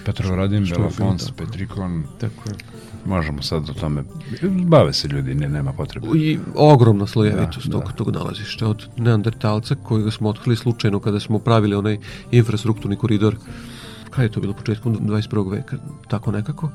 bilo 0.06 0.78
Belafons. 0.78 1.32
Petrikon, 1.32 2.04
Tako 2.20 2.50
je. 2.50 2.56
možemo 3.06 3.42
sad 3.42 3.70
o 3.70 3.74
tome, 3.74 4.04
bave 4.66 4.94
se 4.94 5.08
ljudi, 5.08 5.36
ne, 5.36 5.50
nema 5.50 5.74
potrebe. 5.74 6.08
I 6.16 6.40
ogromna 6.56 7.08
slojevitost 7.08 7.68
Da, 7.68 7.72
tog, 7.72 7.84
da. 7.84 7.92
tog 7.92 8.12
nalazišta 8.12 8.68
od 8.68 8.88
neandertalca 8.98 9.76
kojega 9.76 10.12
smo 10.12 10.30
otkrili 10.30 10.56
slučajno 10.56 11.00
kada 11.00 11.20
smo 11.20 11.40
pravili 11.40 11.76
onaj 11.76 11.98
infrastrukturni 12.32 12.96
koridor 12.96 13.36
kada 14.10 14.24
je 14.24 14.32
to 14.32 14.40
bilo 14.42 14.54
početkom 14.54 14.98
21. 15.00 15.52
veka, 15.52 15.78
tako 16.08 16.32
nekako. 16.32 16.70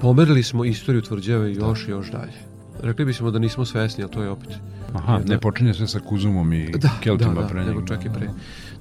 Pomerili 0.00 0.42
smo 0.42 0.64
istoriju 0.64 1.02
tvrđave 1.02 1.54
još 1.54 1.88
i 1.88 1.90
još 1.90 2.10
dalje. 2.10 2.53
Rekli 2.82 3.04
bismo 3.04 3.30
da 3.30 3.38
nismo 3.38 3.64
svesni, 3.64 4.04
ali 4.04 4.12
to 4.12 4.22
je 4.22 4.30
opet 4.30 4.48
Aha, 4.94 5.12
jedna- 5.12 5.34
ne 5.34 5.40
počinje 5.40 5.74
sve 5.74 5.86
sa 5.88 6.00
Kuzumom 6.00 6.52
i 6.52 6.70
da, 6.70 6.88
Keltima 7.00 7.34
da, 7.34 7.40
da, 7.40 7.46
pre 7.46 7.64
nego 7.64 7.80
njega. 7.80 7.86
čak 7.86 8.04
i 8.04 8.10
pre. 8.10 8.28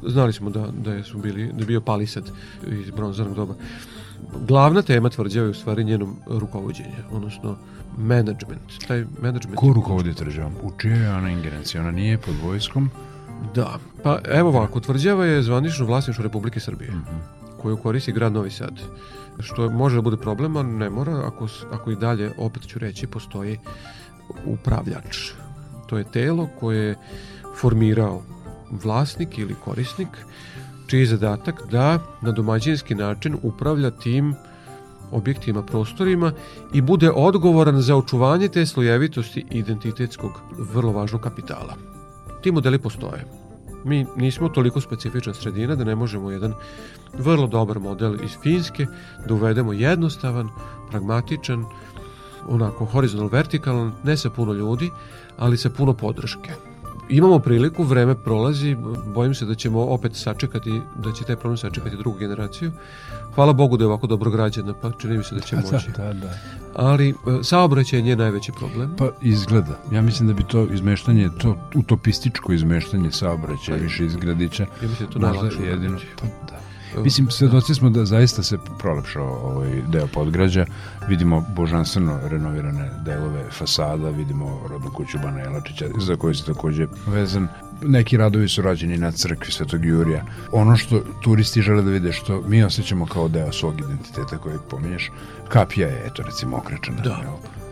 Znali 0.07 0.33
smo 0.33 0.49
da, 0.49 0.67
da 0.83 0.93
je, 0.93 1.03
su 1.03 1.17
bili, 1.17 1.51
da 1.53 1.59
je 1.59 1.65
bio 1.65 1.81
palisad 1.81 2.31
iz 2.67 2.89
bronzarnog 2.89 3.35
doba. 3.35 3.53
Glavna 4.47 4.81
tema 4.81 5.09
tvrđave 5.09 5.47
je 5.47 5.51
u 5.51 5.53
stvari 5.53 5.83
njenom 5.83 6.15
rukovođenje, 6.27 7.03
odnosno 7.11 7.55
management. 7.97 8.85
Taj 8.87 9.05
management 9.21 9.55
Ko 9.55 9.73
rukovodi 9.73 10.13
tvrđavom? 10.13 10.53
U 10.63 10.71
čijoj 10.77 11.03
je 11.03 11.13
ona 11.13 11.29
ingerenciji? 11.29 11.81
Ona 11.81 11.91
nije 11.91 12.17
pod 12.17 12.35
vojskom? 12.43 12.89
Da, 13.55 13.77
pa 14.03 14.19
evo 14.25 14.49
ovako, 14.49 14.79
tvrđava 14.79 15.25
je 15.25 15.43
zvanično 15.43 15.85
vlasništvo 15.85 16.23
Republike 16.23 16.59
Srbije, 16.59 16.91
koju 17.63 17.77
koristi 17.77 18.11
grad 18.11 18.33
Novi 18.33 18.51
Sad. 18.51 18.79
Što 19.39 19.69
može 19.69 19.95
da 19.95 20.01
bude 20.01 20.17
problem, 20.17 20.57
a 20.57 20.63
ne 20.63 20.89
mora, 20.89 21.21
ako, 21.25 21.47
ako 21.71 21.91
i 21.91 21.95
dalje, 21.95 22.31
opet 22.37 22.67
ću 22.67 22.79
reći, 22.79 23.07
postoji 23.07 23.59
upravljač. 24.45 25.31
To 25.87 25.97
je 25.97 26.11
telo 26.11 26.49
koje 26.59 26.87
je 26.87 26.95
formirao 27.55 28.21
vlasnik 28.83 29.37
ili 29.37 29.55
korisnik, 29.65 30.07
čiji 30.87 30.99
je 30.99 31.05
zadatak 31.05 31.61
da 31.71 31.99
na 32.21 32.31
domaćinski 32.31 32.95
način 32.95 33.37
upravlja 33.41 33.91
tim 33.91 34.35
objektima, 35.11 35.63
prostorima 35.63 36.31
i 36.73 36.81
bude 36.81 37.11
odgovoran 37.11 37.81
za 37.81 37.95
očuvanje 37.95 38.47
te 38.47 38.65
slojevitosti 38.65 39.45
identitetskog 39.51 40.41
vrlo 40.73 40.91
važnog 40.91 41.21
kapitala. 41.21 41.75
Ti 42.41 42.51
modeli 42.51 42.79
postoje. 42.79 43.42
Mi 43.83 44.05
nismo 44.15 44.49
toliko 44.49 44.81
specifična 44.81 45.33
sredina 45.33 45.75
da 45.75 45.83
ne 45.83 45.95
možemo 45.95 46.31
jedan 46.31 46.53
vrlo 47.17 47.47
dobar 47.47 47.79
model 47.79 48.15
iz 48.23 48.31
Finske 48.41 48.85
da 49.27 49.33
uvedemo 49.33 49.73
jednostavan, 49.73 50.49
pragmatičan, 50.89 51.65
onako 52.47 52.85
horizontal 52.85 53.27
vertikalan, 53.27 53.91
ne 54.03 54.17
sa 54.17 54.29
puno 54.29 54.53
ljudi, 54.53 54.91
ali 55.37 55.57
sa 55.57 55.69
puno 55.69 55.93
podrške. 55.93 56.51
Imamo 57.09 57.39
priliku, 57.39 57.83
vreme 57.83 58.15
prolazi, 58.15 58.77
bojim 59.13 59.35
se 59.35 59.45
da 59.45 59.55
ćemo 59.55 59.81
opet 59.81 60.15
sačekati, 60.15 60.81
da 60.95 61.11
će 61.11 61.23
taj 61.23 61.35
problem 61.35 61.57
sačekati 61.57 61.97
drugu 61.97 62.17
generaciju. 62.17 62.71
Hvala 63.35 63.53
Bogu 63.53 63.77
da 63.77 63.83
je 63.83 63.87
ovako 63.87 64.07
dobro 64.07 64.31
građena, 64.31 64.73
pa 64.81 64.91
čini 64.91 65.17
mi 65.17 65.23
se 65.23 65.35
da 65.35 65.41
će 65.41 65.55
moći. 65.71 65.91
Da, 65.97 66.13
da. 66.13 66.33
Ali 66.75 67.09
e, 67.09 67.13
saobraćaj 67.43 68.09
je 68.09 68.15
najveći 68.15 68.51
problem. 68.51 68.95
Pa 68.97 69.09
izgleda. 69.21 69.79
Ja 69.91 70.01
mislim 70.01 70.27
da 70.27 70.33
bi 70.33 70.43
to 70.43 70.67
izmeštanje, 70.73 71.29
to 71.37 71.57
utopističko 71.75 72.53
izmeštanje 72.53 73.11
saobraćaja 73.11 73.77
Pa, 73.77 73.83
više 73.83 74.05
iz 74.05 74.15
gradića, 74.15 74.63
Ja 74.63 74.87
mislim 74.87 75.07
da 75.07 75.13
to 75.13 75.19
najlakše 75.19 75.63
jedino. 75.63 75.97
Pa 76.19 76.25
da. 76.25 76.72
Mislim, 77.03 77.31
svedoci 77.31 77.75
smo 77.75 77.89
da 77.89 78.05
zaista 78.05 78.43
se 78.43 78.57
prolepšao 78.79 79.39
ovaj 79.43 79.81
deo 79.87 80.07
podgrađa. 80.07 80.65
Vidimo 81.09 81.45
božanstveno 81.55 82.19
renovirane 82.23 82.91
delove 83.05 83.43
fasada, 83.51 84.09
vidimo 84.09 84.67
rodnu 84.69 84.91
kuću 84.91 85.17
Bana 85.23 85.39
Jelačića, 85.39 85.85
za 85.99 86.15
koju 86.15 86.35
se 86.35 86.45
takođe 86.45 86.87
vezan. 87.07 87.47
Neki 87.81 88.17
radovi 88.17 88.47
su 88.47 88.61
rađeni 88.61 88.97
na 88.97 89.11
crkvi 89.11 89.51
Svetog 89.51 89.85
Jurija. 89.85 90.25
Ono 90.51 90.77
što 90.77 91.03
turisti 91.23 91.61
žele 91.61 91.81
da 91.81 91.91
vide, 91.91 92.11
što 92.11 92.41
mi 92.47 92.63
osjećamo 92.63 93.05
kao 93.05 93.27
deo 93.27 93.51
svog 93.51 93.79
identiteta 93.79 94.37
kojeg 94.37 94.61
pominješ, 94.69 95.11
kapija 95.49 95.87
je, 95.87 96.03
eto, 96.05 96.23
recimo, 96.23 96.57
okrečena. 96.57 97.01
Da. 97.01 97.19
jel? 97.23 97.62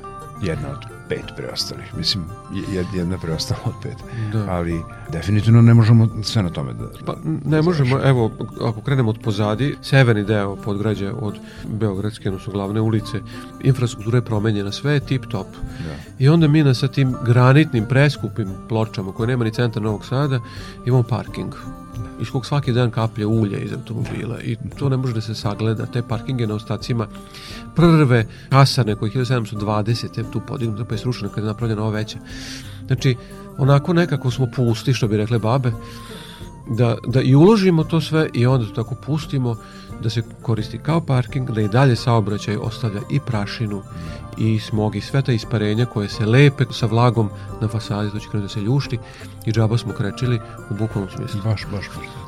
Jedna 0.42 0.70
od 0.70 0.78
pet 1.10 1.26
preostalih. 1.38 1.98
Mislim, 1.98 2.24
je- 2.72 2.86
jedna 2.94 3.18
preostala 3.18 3.60
od 3.66 3.74
pet. 3.84 3.96
Da. 4.34 4.46
Ali 4.50 4.82
definitivno 5.10 5.62
ne 5.62 5.74
možemo 5.74 6.08
sve 6.24 6.44
na 6.44 6.50
tome 6.50 6.74
da... 6.74 6.86
Pa 7.06 7.16
ne 7.46 7.62
možemo, 7.62 8.00
evo, 8.04 8.32
ako 8.62 8.82
krenemo 8.82 9.10
od 9.10 9.20
pozadi, 9.20 9.76
severni 9.82 10.24
deo 10.24 10.56
podgrađa 10.56 11.14
od 11.22 11.36
Beogradske, 11.66 12.30
odnosno 12.30 12.54
glavne 12.54 12.82
ulice, 12.82 13.20
infrastruktura 13.62 14.18
je 14.18 14.22
promenjena, 14.22 14.72
sve 14.72 14.94
je 14.94 15.00
tip 15.00 15.26
top. 15.26 15.48
Da. 15.80 15.96
I 16.20 16.30
onda 16.30 16.48
mi 16.48 16.64
na 16.64 16.74
sa 16.74 16.88
tim 16.88 17.16
granitnim, 17.26 17.86
preskupim 17.86 18.50
pločama, 18.70 19.12
koje 19.12 19.28
nema 19.28 19.44
ni 19.44 19.52
centar 19.52 19.84
Novog 19.84 20.06
Sada, 20.06 20.40
imamo 20.86 21.04
parking 21.04 21.54
iz 22.22 22.30
kog 22.30 22.46
svaki 22.46 22.74
dan 22.74 22.92
kaplje 22.92 23.26
ulje 23.26 23.60
iz 23.60 23.74
automobila 23.74 24.42
i 24.42 24.58
to 24.80 24.90
ne 24.90 24.98
može 24.98 25.14
da 25.14 25.22
se 25.22 25.36
sagleda, 25.36 25.86
te 25.86 26.02
parkinge 26.02 26.48
na 26.48 26.56
ostacima 26.56 27.08
prve 27.76 28.28
kasarne 28.50 28.96
koje 28.96 29.12
1720. 29.12 30.18
je 30.18 30.32
tu 30.32 30.42
podignuta 30.48 30.86
pa 30.86 30.94
je 30.94 30.98
srušena 30.98 31.30
kada 31.30 31.42
je 31.42 31.54
napravljena 31.54 31.82
ova 31.82 31.92
veća. 31.92 32.20
Znači, 32.88 33.16
onako 33.58 33.94
nekako 33.94 34.32
smo 34.32 34.48
pusti, 34.56 34.94
što 34.94 35.08
bi 35.08 35.18
rekle 35.18 35.40
babe, 35.40 35.72
da, 36.70 36.98
da 37.08 37.22
i 37.22 37.36
uložimo 37.36 37.84
to 37.84 38.02
sve 38.02 38.30
i 38.34 38.46
onda 38.46 38.66
to 38.66 38.84
tako 38.84 38.96
pustimo 38.96 39.56
da 40.04 40.10
se 40.10 40.24
koristi 40.42 40.78
kao 40.78 41.02
parking, 41.02 41.52
da 41.52 41.62
i 41.62 41.68
dalje 41.68 41.96
saobraćaj 41.96 42.56
ostavlja 42.56 43.02
i 43.12 43.20
prašinu 43.20 43.82
i 44.38 44.60
smog 44.60 44.96
i 44.96 45.02
sve 45.02 45.22
ta 45.22 45.32
isparenja 45.32 45.86
koje 45.86 46.10
se 46.10 46.26
lepe 46.26 46.66
sa 46.72 46.86
vlagom 46.86 47.30
na 47.62 47.68
fasadi, 47.68 48.12
to 48.12 48.20
će 48.20 48.30
krenuti 48.30 48.46
da 48.46 48.60
se 48.60 48.62
ljušti 48.62 49.00
i 49.46 49.52
džaba 49.52 49.78
smo 49.78 49.94
krečili 49.94 50.40
u 50.70 50.74
bukvalnom 50.74 51.10
smislu. 51.10 51.42
Baš, 51.44 51.66
baš, 51.72 51.90
baš. 51.96 52.21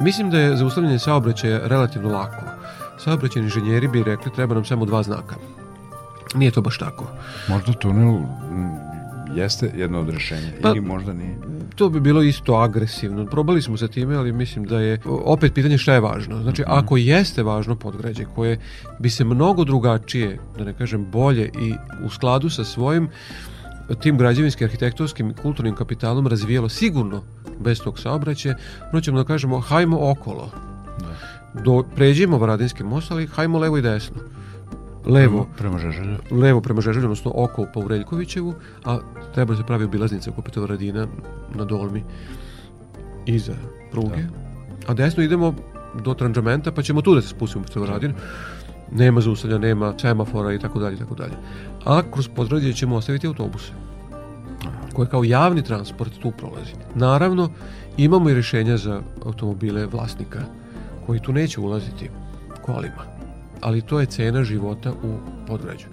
Mislim 0.00 0.30
da 0.30 0.38
je 0.38 0.56
zaustavljanje 0.56 0.98
saobraćaja 0.98 1.60
relativno 1.64 2.08
lako. 2.08 2.42
Saobraćajni 2.98 3.46
inženjeri 3.46 3.88
bi 3.88 4.02
rekli 4.02 4.32
treba 4.32 4.54
nam 4.54 4.64
samo 4.64 4.84
dva 4.84 5.02
znaka. 5.02 5.36
Nije 6.34 6.50
to 6.50 6.60
baš 6.60 6.78
tako. 6.78 7.04
Možda 7.48 7.72
tunel 7.72 8.18
jeste 9.34 9.72
jedno 9.76 10.00
od 10.00 10.08
rešenja 10.08 10.48
pa, 10.62 10.68
ili 10.68 10.80
možda 10.80 11.12
nije. 11.12 11.38
To 11.76 11.88
bi 11.88 12.00
bilo 12.00 12.22
isto 12.22 12.54
agresivno. 12.54 13.26
Probali 13.26 13.62
smo 13.62 13.76
sa 13.76 13.88
time, 13.88 14.16
ali 14.16 14.32
mislim 14.32 14.64
da 14.64 14.80
je 14.80 15.00
opet 15.06 15.54
pitanje 15.54 15.78
šta 15.78 15.94
je 15.94 16.00
važno. 16.00 16.42
Znači, 16.42 16.62
mm 16.62 16.64
-hmm. 16.64 16.78
ako 16.78 16.96
jeste 16.96 17.42
važno 17.42 17.76
podgrađe 17.76 18.24
koje 18.34 18.58
bi 18.98 19.10
se 19.10 19.24
mnogo 19.24 19.64
drugačije, 19.64 20.38
da 20.58 20.64
ne 20.64 20.72
kažem 20.72 21.10
bolje 21.10 21.50
i 21.60 21.74
u 22.04 22.10
skladu 22.10 22.50
sa 22.50 22.64
svojim 22.64 23.08
tim 23.94 24.18
građevinskim, 24.18 24.64
arhitektonskim 24.64 25.30
i 25.30 25.34
kulturnim 25.34 25.74
kapitalom 25.74 26.26
razvijalo 26.26 26.68
sigurno 26.68 27.22
bez 27.60 27.80
tog 27.80 27.98
saobraćaja, 27.98 28.56
no 28.92 29.00
ćemo 29.00 29.18
da 29.18 29.24
kažemo 29.24 29.60
hajmo 29.60 30.10
okolo. 30.10 30.50
Da. 30.98 31.62
Do, 31.62 31.84
pređimo 31.96 32.38
Varadinski 32.38 32.84
most, 32.84 33.10
ali 33.10 33.26
hajmo 33.26 33.58
levo 33.58 33.78
i 33.78 33.82
desno 33.82 34.16
levo 35.06 35.46
prema 35.56 35.78
Žeželju. 35.78 36.16
Levo 36.30 36.60
prema 36.60 36.80
Žeželju, 36.80 37.04
odnosno 37.04 37.32
oko 37.34 37.66
pa 37.74 37.80
u 37.80 37.88
Reljkovićevu, 37.88 38.54
a 38.84 38.98
treba 39.34 39.54
da 39.54 39.60
se 39.60 39.66
pravi 39.66 39.84
obilaznica 39.84 40.30
oko 40.30 40.42
Petrovaradina 40.42 41.06
na 41.54 41.64
Dolmi 41.64 42.04
iza 43.26 43.54
pruge. 43.90 44.22
Da. 44.22 44.92
A 44.92 44.94
desno 44.94 45.22
idemo 45.22 45.54
do 46.04 46.14
Tranđamenta, 46.14 46.72
pa 46.72 46.82
ćemo 46.82 47.02
tu 47.02 47.14
da 47.14 47.22
se 47.22 47.28
spustimo 47.28 47.62
u 47.62 47.66
Petrovaradin. 47.66 48.14
Nema 48.92 49.20
zaustavlja, 49.20 49.58
nema 49.58 49.94
semafora 49.98 50.52
i 50.52 50.58
tako 50.58 50.78
dalje 50.78 50.94
i 50.94 50.98
tako 50.98 51.14
dalje. 51.14 51.34
A 51.84 52.02
kroz 52.12 52.28
podgradje 52.28 52.72
ćemo 52.72 52.96
ostaviti 52.96 53.26
autobuse 53.26 53.85
koje 54.96 55.08
kao 55.08 55.24
javni 55.24 55.62
transport 55.62 56.12
tu 56.22 56.30
prolazi. 56.30 56.72
Naravno, 56.94 57.50
imamo 57.96 58.30
i 58.30 58.34
rješenja 58.34 58.76
za 58.76 59.02
automobile 59.24 59.86
vlasnika 59.86 60.40
koji 61.06 61.20
tu 61.20 61.32
neće 61.32 61.60
ulaziti 61.60 62.10
kolima 62.62 63.16
ali 63.60 63.82
to 63.82 64.00
je 64.00 64.06
cena 64.06 64.44
života 64.44 64.92
u 64.92 65.18
podgrađu. 65.46 65.86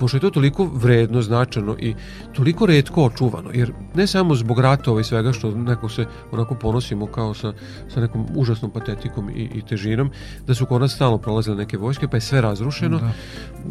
Pošto 0.00 0.16
je 0.16 0.20
to 0.20 0.30
toliko 0.30 0.64
vredno, 0.64 1.22
značajno 1.22 1.76
i 1.78 1.94
toliko 2.32 2.66
redko 2.66 3.04
očuvano, 3.04 3.50
jer 3.54 3.72
ne 3.94 4.06
samo 4.06 4.34
zbog 4.34 4.60
ratova 4.60 5.00
i 5.00 5.04
svega 5.04 5.32
što 5.32 5.50
neko 5.50 5.88
se 5.88 6.06
onako 6.32 6.54
ponosimo 6.54 7.06
kao 7.06 7.34
sa, 7.34 7.52
sa 7.88 8.00
nekom 8.00 8.26
užasnom 8.34 8.70
patetikom 8.70 9.30
i, 9.30 9.48
i 9.54 9.62
težinom, 9.62 10.10
da 10.46 10.54
su 10.54 10.66
kod 10.66 10.80
nas 10.80 10.94
stalno 10.94 11.18
prolazile 11.18 11.56
neke 11.56 11.78
vojske, 11.78 12.08
pa 12.08 12.16
je 12.16 12.20
sve 12.20 12.40
razrušeno. 12.40 12.98
Da. 12.98 13.12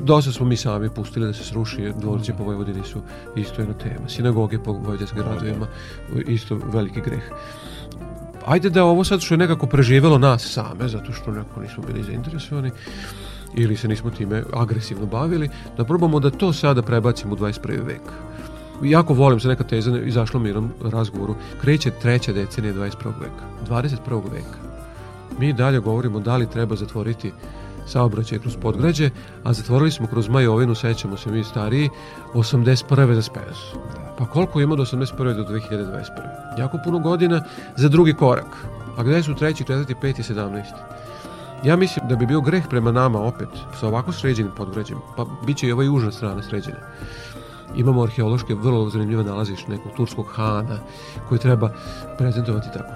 Dosta 0.03 0.31
smo 0.31 0.45
mi 0.45 0.57
sami 0.57 0.89
pustili 0.89 1.25
da 1.25 1.33
se 1.33 1.43
sruši, 1.43 1.93
dvorci 2.01 2.31
da. 2.31 2.37
po 2.37 2.43
Vojvodini 2.43 2.83
su 2.83 3.01
isto 3.35 3.61
jedna 3.61 3.73
tema. 3.73 4.09
Sinagoge 4.09 4.59
po 4.59 4.71
vojvođanskim 4.71 5.19
gradovima, 5.19 5.67
isto 6.27 6.59
veliki 6.73 7.01
greh 7.01 7.23
ajde 8.45 8.69
da 8.69 8.83
ovo 8.83 9.03
sad 9.03 9.21
što 9.21 9.33
je 9.33 9.37
nekako 9.37 9.67
preživelo 9.67 10.17
nas 10.17 10.43
same, 10.43 10.87
zato 10.87 11.13
što 11.13 11.31
nekako 11.31 11.61
nismo 11.61 11.83
bili 11.87 12.03
zainteresovani, 12.03 12.71
ili 13.53 13.77
se 13.77 13.87
nismo 13.87 14.09
time 14.09 14.43
agresivno 14.53 15.05
bavili, 15.05 15.49
da 15.77 15.83
probamo 15.83 16.19
da 16.19 16.29
to 16.29 16.53
sada 16.53 16.81
prebacimo 16.81 17.33
u 17.33 17.37
21. 17.37 17.85
vek. 17.85 18.01
Jako 18.83 19.13
volim 19.13 19.39
se 19.39 19.47
neka 19.47 19.63
teza, 19.63 19.91
mi 19.91 20.49
jednom 20.49 20.71
razgovoru, 20.83 21.35
kreće 21.61 21.91
treća 21.91 22.33
decenija 22.33 22.73
21. 22.73 22.89
veka, 23.19 23.45
21. 23.69 24.31
veka. 24.31 24.57
Mi 25.39 25.53
dalje 25.53 25.79
govorimo 25.79 26.19
da 26.19 26.37
li 26.37 26.49
treba 26.49 26.75
zatvoriti 26.75 27.31
saobraćaj 27.89 28.39
kroz 28.39 28.57
podgrađe, 28.61 29.09
a 29.43 29.53
zatvorili 29.53 29.91
smo 29.91 30.07
kroz 30.07 30.29
Majovinu, 30.29 30.75
sećamo 30.75 31.17
se 31.17 31.31
mi 31.31 31.43
stariji, 31.43 31.89
81. 32.33 33.13
za 33.13 33.21
Spez. 33.21 33.57
Pa 34.17 34.25
koliko 34.25 34.61
ima 34.61 34.75
do 34.75 34.83
81. 34.83 35.35
do 35.35 35.43
2021. 35.43 36.59
Jako 36.59 36.77
puno 36.83 36.99
godina 36.99 37.43
za 37.75 37.89
drugi 37.89 38.13
korak. 38.13 38.57
A 38.97 39.03
gde 39.03 39.23
su 39.23 39.35
treći, 39.35 39.63
četvrti, 39.63 39.95
peti, 40.01 40.23
sedamnaesti? 40.23 40.79
Ja 41.63 41.75
mislim 41.75 42.07
da 42.07 42.15
bi 42.15 42.25
bio 42.25 42.41
greh 42.41 42.67
prema 42.69 42.91
nama 42.91 43.19
opet, 43.19 43.49
sa 43.79 43.87
ovako 43.87 44.11
sređenim 44.11 44.51
podgrađem, 44.57 44.97
pa 45.17 45.25
bit 45.45 45.57
će 45.57 45.67
i 45.67 45.71
ova 45.71 45.83
južna 45.83 46.11
strana 46.11 46.43
sređena. 46.43 46.77
Imamo 47.75 48.03
arheološke 48.03 48.55
vrlo 48.55 48.89
zanimljive 48.89 49.23
nalaziš 49.23 49.67
nekog 49.67 49.91
turskog 49.97 50.25
hana 50.35 50.79
koji 51.29 51.39
treba 51.39 51.69
prezentovati 52.17 52.67
tako. 52.73 52.93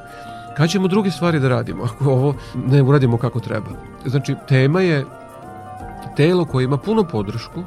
Kad 0.58 0.70
ćemo 0.70 0.88
druge 0.88 1.12
stvari 1.12 1.40
da 1.40 1.48
radimo 1.48 1.84
ako 1.84 2.12
ovo 2.12 2.36
ne 2.68 2.82
uradimo 2.82 3.18
kako 3.18 3.40
treba? 3.40 3.70
Znači, 4.06 4.36
tema 4.48 4.82
je 4.82 5.06
telo 6.16 6.46
koje 6.46 6.64
ima 6.64 6.78
puno 6.78 7.04
podršku, 7.04 7.64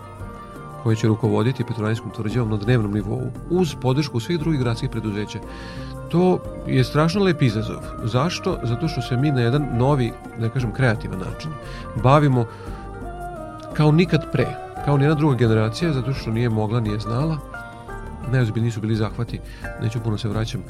koje 0.83 0.97
će 0.97 1.07
rukovoditi 1.07 1.65
Petrovanijskom 1.65 2.11
tvrđavom 2.11 2.51
na 2.51 2.57
dnevnom 2.57 2.93
nivou, 2.93 3.31
uz 3.51 3.75
podršku 3.83 4.21
svih 4.21 4.39
drugih 4.39 4.61
gradskih 4.61 4.91
preduzeća. 4.91 5.39
To 6.09 6.39
je 6.67 6.85
strašno 6.85 7.23
lep 7.23 7.43
izazov. 7.43 7.83
Zašto? 8.05 8.59
Zato 8.63 8.89
što 8.89 9.03
se 9.03 9.17
mi 9.17 9.31
na 9.31 9.41
jedan 9.41 9.69
novi, 9.73 10.13
ne 10.39 10.51
kažem 10.51 10.73
kreativan 10.73 11.19
način, 11.19 11.51
bavimo 12.03 12.45
kao 13.73 13.93
nikad 13.93 14.33
pre, 14.33 14.47
kao 14.85 14.97
nijedna 14.97 15.15
druga 15.15 15.37
generacija, 15.37 15.93
zato 15.93 16.13
što 16.13 16.31
nije 16.31 16.49
mogla, 16.49 16.81
nije 16.81 16.99
znala, 16.99 17.39
najozbiljniji 18.33 18.73
su 18.73 18.81
bili 18.81 18.97
zahvati, 18.97 19.41
neću 19.83 20.01
puno 20.01 20.19
se 20.19 20.29
vraćam, 20.29 20.63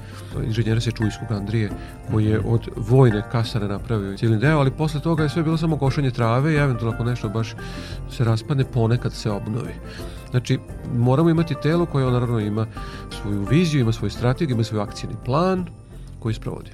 inženjera 0.45 0.81
se 0.81 0.91
Čujskog 0.91 1.33
Andrije, 1.33 1.71
koji 2.11 2.25
je 2.25 2.41
od 2.47 2.69
vojne 2.77 3.23
kasare 3.33 3.69
napravio 3.69 4.17
cijeli 4.17 4.39
deo, 4.39 4.59
ali 4.59 4.71
posle 4.71 5.01
toga 5.01 5.23
je 5.23 5.29
sve 5.29 5.43
bilo 5.43 5.57
samo 5.57 5.77
košanje 5.77 6.11
trave 6.11 6.53
i 6.53 6.57
eventualno 6.57 6.95
ako 6.95 7.05
nešto 7.05 7.29
baš 7.29 7.55
se 8.11 8.25
raspadne, 8.25 8.65
ponekad 8.65 9.13
se 9.13 9.31
obnovi. 9.31 9.75
Znači, 10.31 10.59
moramo 10.95 11.31
imati 11.31 11.55
telo 11.63 11.87
koje 11.87 12.11
naravno 12.11 12.41
ima 12.41 12.67
svoju 13.23 13.47
viziju, 13.51 13.81
ima 13.81 13.93
svoju 13.93 14.11
strategiju, 14.11 14.55
ima 14.55 14.65
svoj 14.65 14.81
akcijni 14.81 15.15
plan 15.25 15.67
koji 16.19 16.35
sprovodi. 16.35 16.71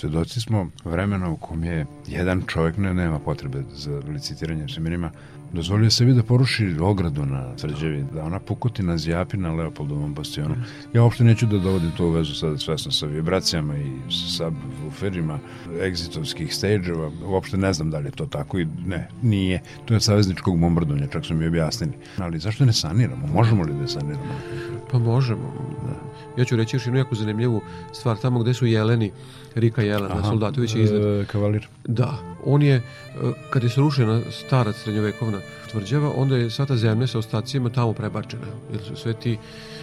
Svedoci 0.00 0.40
smo 0.40 0.70
vremena 0.84 1.30
u 1.30 1.36
kom 1.36 1.64
je 1.64 1.86
jedan 2.06 2.42
čovjek 2.46 2.76
ne 2.76 2.94
nema 2.94 3.18
potrebe 3.18 3.62
za 3.72 4.02
licitiranje 4.08 4.68
seminima 4.68 5.10
dozvolio 5.52 5.90
sebi 5.90 6.14
da 6.14 6.22
poruši 6.22 6.76
ogradu 6.80 7.26
na 7.26 7.56
tvrđevi, 7.56 8.04
da 8.14 8.24
ona 8.24 8.38
pukotina 8.38 8.98
zjapi 8.98 9.36
na 9.36 9.52
Leopoldovom 9.52 10.14
bastionu. 10.14 10.54
Ja 10.94 11.02
uopšte 11.02 11.24
neću 11.24 11.46
da 11.46 11.58
dovodim 11.58 11.90
to 11.96 12.06
u 12.06 12.10
vezu 12.10 12.34
sada 12.34 12.58
svesno 12.58 12.92
sa 12.92 13.06
vibracijama 13.06 13.76
i 13.76 14.12
sa 14.28 14.50
buferima 14.84 15.38
egzitovskih 15.82 16.54
stage-eva. 16.54 17.10
Uopšte 17.24 17.56
ne 17.56 17.72
znam 17.72 17.90
da 17.90 17.98
li 17.98 18.06
je 18.06 18.10
to 18.10 18.26
tako 18.26 18.58
i 18.58 18.66
ne, 18.86 19.08
nije. 19.22 19.62
To 19.84 19.94
je 19.94 20.00
savezničkog 20.00 20.60
bombardovanja, 20.60 21.06
čak 21.06 21.24
su 21.24 21.34
mi 21.34 21.46
objasnili. 21.46 21.92
Ali 22.18 22.38
zašto 22.38 22.64
ne 22.64 22.72
saniramo? 22.72 23.26
Možemo 23.26 23.62
li 23.62 23.74
da 23.74 23.86
saniramo? 23.86 24.34
Pa 24.90 24.98
možemo. 24.98 25.52
Ja 26.36 26.44
ću 26.44 26.56
reći 26.56 26.76
još 26.76 26.86
jednu 26.86 26.98
jako 26.98 27.14
zanimljivu 27.14 27.60
stvar. 27.92 28.16
Tamo 28.16 28.40
gde 28.40 28.54
su 28.54 28.66
jeleni, 28.66 29.12
Rika 29.54 29.82
Jelena, 29.82 30.22
Soldatović 30.22 30.74
je 30.74 30.82
iznad. 30.82 31.02
E, 31.02 31.24
kavalir. 31.24 31.68
Da, 31.84 32.18
on 32.44 32.62
je, 32.62 32.74
e, 32.76 32.82
kad 33.50 33.62
je 33.62 33.68
srušena 33.68 34.20
stara 34.30 34.72
srednjovekovna 34.72 35.38
tvrđava, 35.70 36.12
onda 36.16 36.36
je 36.36 36.50
sva 36.50 36.66
ta 36.66 36.76
zemlja 36.76 37.06
sa 37.06 37.18
ostacima 37.18 37.70
tamo 37.70 37.92
prebačena. 37.92 38.46
Jer 38.72 38.82
su 38.82 38.96
sve 38.96 39.14
ti 39.14 39.38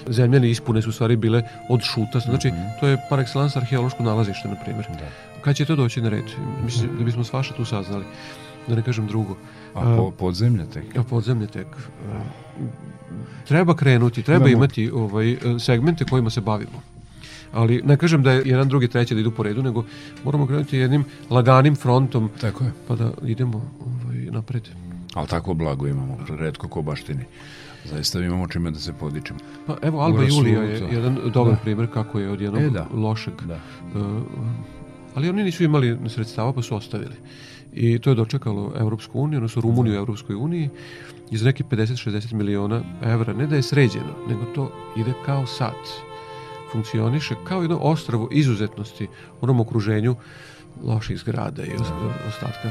zemljane 0.08 0.50
ispune 0.50 0.82
su 0.82 0.90
u 0.90 0.94
stvari 0.94 1.16
bile 1.16 1.44
od 1.70 1.82
šuta. 1.82 2.20
Znači, 2.20 2.48
mm 2.48 2.52
-hmm. 2.52 2.80
to 2.80 2.88
je 2.88 2.98
par 3.10 3.20
excellence 3.20 3.58
arheološko 3.58 4.04
nalazište, 4.04 4.48
na 4.48 4.56
primjer. 4.56 4.86
Da. 4.90 5.08
Kad 5.42 5.56
će 5.56 5.66
to 5.66 5.76
doći 5.76 6.02
na 6.02 6.10
red? 6.10 6.26
Mislim 6.64 6.98
da 6.98 7.04
bismo 7.04 7.24
svaša 7.24 7.54
tu 7.54 7.66
saznali. 7.66 8.06
Da 8.68 8.76
ne 8.76 8.84
kažem 8.84 9.08
drugo. 9.08 9.38
A 9.76 9.96
po, 9.98 10.12
podzemlje 10.12 10.66
tek? 10.74 10.98
A 10.98 11.04
podzemlje 11.04 11.48
tek. 11.48 11.68
Treba 13.48 13.76
krenuti, 13.76 14.24
treba 14.24 14.50
Imamo... 14.50 14.64
imati 14.64 14.90
ovaj, 14.90 15.38
segmente 15.60 16.06
kojima 16.06 16.30
se 16.30 16.42
bavimo 16.42 16.82
ali 17.52 17.82
ne 17.86 17.98
kažem 17.98 18.24
da 18.24 18.32
je 18.32 18.42
jedan, 18.46 18.68
drugi, 18.68 18.88
treći 18.88 19.14
da 19.14 19.20
idu 19.20 19.32
po 19.32 19.44
redu, 19.44 19.64
nego 19.64 19.86
moramo 20.24 20.48
krenuti 20.48 20.78
jednim 20.78 21.06
laganim 21.30 21.76
frontom, 21.76 22.30
Tako 22.42 22.64
je. 22.64 22.72
pa 22.88 22.96
da 22.96 23.12
idemo 23.24 23.72
ovaj, 23.80 24.18
napred. 24.18 24.70
Ali 25.14 25.28
tako 25.28 25.54
blago 25.54 25.88
imamo, 25.88 26.18
redko 26.30 26.68
ko 26.68 26.82
baštini. 26.82 27.26
Zaista 27.86 28.20
imamo 28.20 28.48
čime 28.48 28.72
da 28.72 28.80
se 28.80 28.94
podičemo. 28.94 29.40
Pa 29.68 29.78
evo, 29.82 30.00
Alba 30.00 30.24
Julija 30.24 30.64
je 30.64 30.88
jedan 30.92 31.20
dobar 31.34 31.54
da. 31.54 31.60
primjer 31.60 31.94
kako 31.94 32.20
je 32.20 32.30
od 32.30 32.42
jednog 32.42 32.62
e, 32.62 32.70
da. 32.70 32.88
lošeg. 32.94 33.34
Da. 33.48 33.60
Uh, 33.96 34.22
ali 35.16 35.30
oni 35.30 35.44
nisu 35.44 35.64
imali 35.64 35.98
sredstava 36.10 36.54
pa 36.54 36.62
su 36.62 36.76
ostavili. 36.76 37.16
I 37.74 38.00
to 38.00 38.10
je 38.10 38.16
dočekalo 38.16 38.74
Evropsku 38.80 39.20
uniju, 39.20 39.38
odnosno 39.38 39.62
Rumuniju 39.62 39.94
u 39.94 39.98
Evropskoj 39.98 40.36
uniji 40.36 40.70
iz 41.32 41.44
nekih 41.44 41.66
50-60 41.66 42.34
miliona 42.34 42.82
evra. 43.04 43.34
Ne 43.34 43.48
da 43.48 43.56
je 43.56 43.62
sređeno, 43.62 44.14
nego 44.30 44.46
to 44.56 44.72
ide 44.98 45.14
kao 45.26 45.46
sad 45.46 45.76
funkcioniše 46.72 47.36
kao 47.44 47.62
jedno 47.62 47.78
ostravo 47.78 48.30
izuzetnosti 48.32 49.06
u 49.06 49.10
onom 49.42 49.60
okruženju 49.60 50.16
loših 50.84 51.18
zgrada 51.18 51.64
i 51.64 51.76
ostatka 52.28 52.70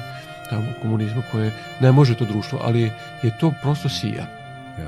tamo 0.51 0.66
komunizma 0.82 1.22
koje 1.32 1.53
ne 1.80 1.92
može 1.92 2.14
to 2.14 2.24
društvo, 2.24 2.59
ali 2.64 2.80
je 3.22 3.38
to 3.40 3.53
prosto 3.62 3.88
sija. 3.88 4.26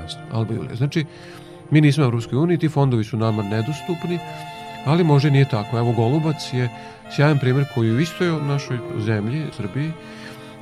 Jasno. 0.01 0.21
Alba 0.31 0.53
Julija. 0.53 0.75
Znači, 0.75 1.05
mi 1.71 1.81
nismo 1.81 2.03
u 2.03 2.07
Evropskoj 2.07 2.37
uniji, 2.37 2.57
ti 2.57 2.69
fondovi 2.69 3.03
su 3.03 3.17
nama 3.17 3.43
nedostupni, 3.43 4.19
ali 4.85 5.03
može 5.03 5.31
nije 5.31 5.49
tako. 5.49 5.77
Evo 5.77 5.91
Golubac 5.91 6.53
je 6.53 6.69
sjajan 7.15 7.39
primjer 7.39 7.65
koji 7.75 7.91
u 7.91 7.99
istoj 7.99 8.41
našoj 8.41 8.79
zemlji, 9.05 9.45
Srbiji, 9.57 9.91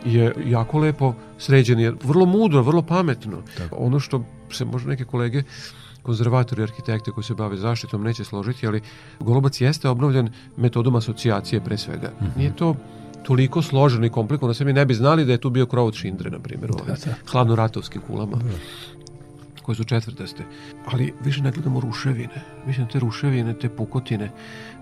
je 0.05 0.33
jako 0.45 0.79
lepo 0.79 1.13
sređen, 1.37 1.79
je 1.79 1.93
vrlo 2.03 2.25
mudro, 2.25 2.61
vrlo 2.61 2.81
pametno. 2.81 3.37
Tako. 3.57 3.75
Ono 3.79 3.99
što 3.99 4.23
se 4.51 4.65
možda 4.65 4.89
neke 4.89 5.05
kolege 5.05 5.43
konzervatori 6.01 6.63
arhitekte 6.63 7.11
koji 7.11 7.23
se 7.23 7.33
bave 7.33 7.57
zaštitom 7.57 8.03
neće 8.03 8.23
složiti, 8.23 8.67
ali 8.67 8.81
Golubac 9.19 9.61
jeste 9.61 9.89
obnovljen 9.89 10.29
metodom 10.57 10.95
asocijacije 10.95 11.61
pre 11.61 11.77
svega. 11.77 12.11
Mm 12.21 12.25
-hmm. 12.25 12.37
Nije 12.37 12.55
to 12.55 12.75
toliko 13.23 13.61
složeno 13.61 14.05
i 14.05 14.09
komplikovano, 14.09 14.49
da 14.49 14.57
se 14.57 14.65
mi 14.65 14.73
ne 14.73 14.85
bi 14.85 14.93
znali 14.93 15.25
da 15.25 15.31
je 15.31 15.37
tu 15.37 15.49
bio 15.49 15.65
krov 15.65 15.85
od 15.85 15.93
Šindre, 15.93 16.29
na 16.29 16.39
primjer, 16.39 16.71
da, 16.71 16.93
da. 17.05 17.13
hladnoratovskim 17.31 18.01
kulama. 18.01 18.35
Da 18.35 18.96
koje 19.68 19.76
su 19.76 19.84
četvrtaste. 19.84 20.43
Ali 20.86 21.13
više 21.24 21.41
ne 21.41 21.51
gledamo 21.51 21.80
ruševine. 21.80 22.41
Mislim 22.65 22.86
da 22.86 22.91
te 22.91 22.99
ruševine, 22.99 23.53
te 23.53 23.70
pukotine 23.70 24.32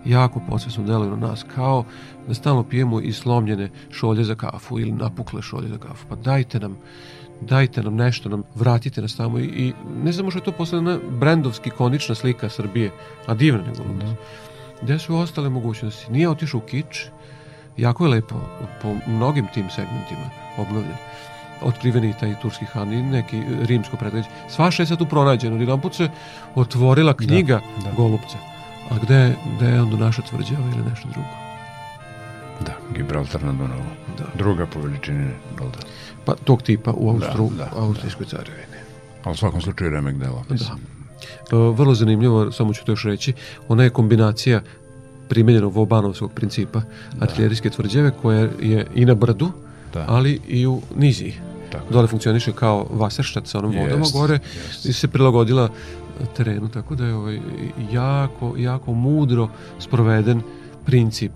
jako 0.06 0.42
posvesno 0.50 0.84
deluju 0.84 1.18
na 1.18 1.28
nas, 1.28 1.46
kao 1.56 1.86
da 2.28 2.34
stalno 2.34 2.64
pijemo 2.64 3.02
i 3.02 3.14
slomljene 3.14 3.70
šolje 3.92 4.24
za 4.24 4.36
kafu 4.36 4.80
ili 4.80 4.92
napukle 4.92 5.42
šolje 5.42 5.70
za 5.70 5.78
kafu. 5.78 6.06
Pa 6.10 6.16
dajte 6.16 6.60
nam 6.60 6.78
dajte 7.42 7.84
nam 7.84 7.96
nešto, 7.96 8.30
nam 8.30 8.44
vratite 8.56 9.02
nas 9.02 9.16
tamo 9.16 9.40
i, 9.40 9.44
i 9.44 9.74
ne 10.04 10.12
znamo 10.12 10.32
što 10.32 10.40
je 10.40 10.44
to 10.44 10.52
posle 10.52 11.00
brendovski 11.20 11.70
konična 11.70 12.16
slika 12.16 12.50
Srbije, 12.50 12.92
a 13.26 13.34
divna 13.34 13.62
nego 13.62 13.84
da. 14.00 14.16
Gde 14.82 15.00
su 15.00 15.16
ostale 15.16 15.50
mogućnosti? 15.50 16.12
Nije 16.12 16.30
otišao 16.30 16.58
u 16.58 16.68
kič, 16.68 17.06
jako 17.78 18.06
je 18.06 18.10
lepo 18.10 18.36
po 18.82 18.96
mnogim 19.08 19.48
tim 19.54 19.70
segmentima 19.70 20.30
obnovljen 20.58 20.98
otkriveni 21.62 22.14
taj 22.20 22.36
turski 22.41 22.66
han 22.66 22.93
i 22.93 23.03
neki 23.03 23.41
rimsko 23.62 23.97
predveđe. 23.97 24.28
Svaša 24.49 24.84
je 24.84 24.88
sad 24.88 24.97
tu 24.97 25.06
pronađeno. 25.06 25.58
Jedan 25.58 25.82
put 25.82 25.95
se 25.95 26.10
otvorila 26.56 27.14
da, 27.14 27.26
knjiga 27.26 27.62
da, 27.78 27.89
da. 27.89 27.95
Golubca. 27.95 28.38
A 28.89 28.95
gde, 29.03 29.36
gde 29.56 29.66
je 29.66 29.82
onda 29.82 29.97
naša 29.97 30.22
tvrđava 30.22 30.68
ili 30.76 30.89
nešto 30.89 31.08
drugo? 31.14 31.28
Da, 32.66 32.74
Gibraltar 32.95 33.43
na 33.43 33.51
Dunavu. 33.51 33.84
Da. 34.18 34.24
Druga 34.38 34.66
po 34.66 34.80
veličini 34.80 35.30
Golda. 35.58 35.78
Pa 36.26 36.36
tog 36.36 36.62
tipa 36.62 36.93
u 36.97 37.10
Austru, 37.10 37.49
da, 37.49 37.64
da, 37.64 37.82
Austrijskoj 37.82 38.26
da. 38.26 38.38
carevini. 38.38 38.78
Ali 39.24 39.34
u 39.34 39.38
svakom 39.38 39.62
slučaju 39.62 39.91
remek 39.91 40.16
dela. 40.16 40.43
Da. 40.49 40.76
Uh, 41.58 41.78
vrlo 41.78 41.95
zanimljivo, 41.95 42.51
samo 42.51 42.74
ću 42.74 42.86
to 42.86 42.91
još 42.91 43.03
reći, 43.03 43.34
ona 43.68 43.84
je 43.84 43.89
kombinacija 43.89 44.62
primenjenog 45.30 45.74
Vobanovskog 45.74 46.32
principa 46.34 46.80
da. 46.80 47.26
artiljerijske 47.26 47.70
tvrđave 47.70 48.12
koja 48.22 48.39
je 48.60 48.88
i 48.95 49.06
na 49.06 49.14
brdu, 49.14 49.51
da. 49.96 50.06
ali 50.08 50.39
i 50.48 50.68
u 50.68 50.82
niziji. 50.96 51.34
Tako. 51.72 51.93
Dole 51.93 52.08
funkcioniše 52.08 52.52
kao 52.52 52.88
vaserštat 52.89 53.48
sa 53.48 53.60
onom 53.60 53.72
yes, 53.72 53.84
vodama 53.84 54.06
gore 54.14 54.39
yes. 54.39 54.89
i 54.89 54.93
se 54.93 55.08
prilagodila 55.08 55.70
terenu, 56.38 56.70
tako 56.70 56.96
da 56.96 57.06
je 57.06 57.14
ovaj 57.14 57.39
jako, 57.91 58.54
jako 58.58 58.93
mudro 58.93 59.50
sproveden 59.80 60.41
princip 60.86 61.32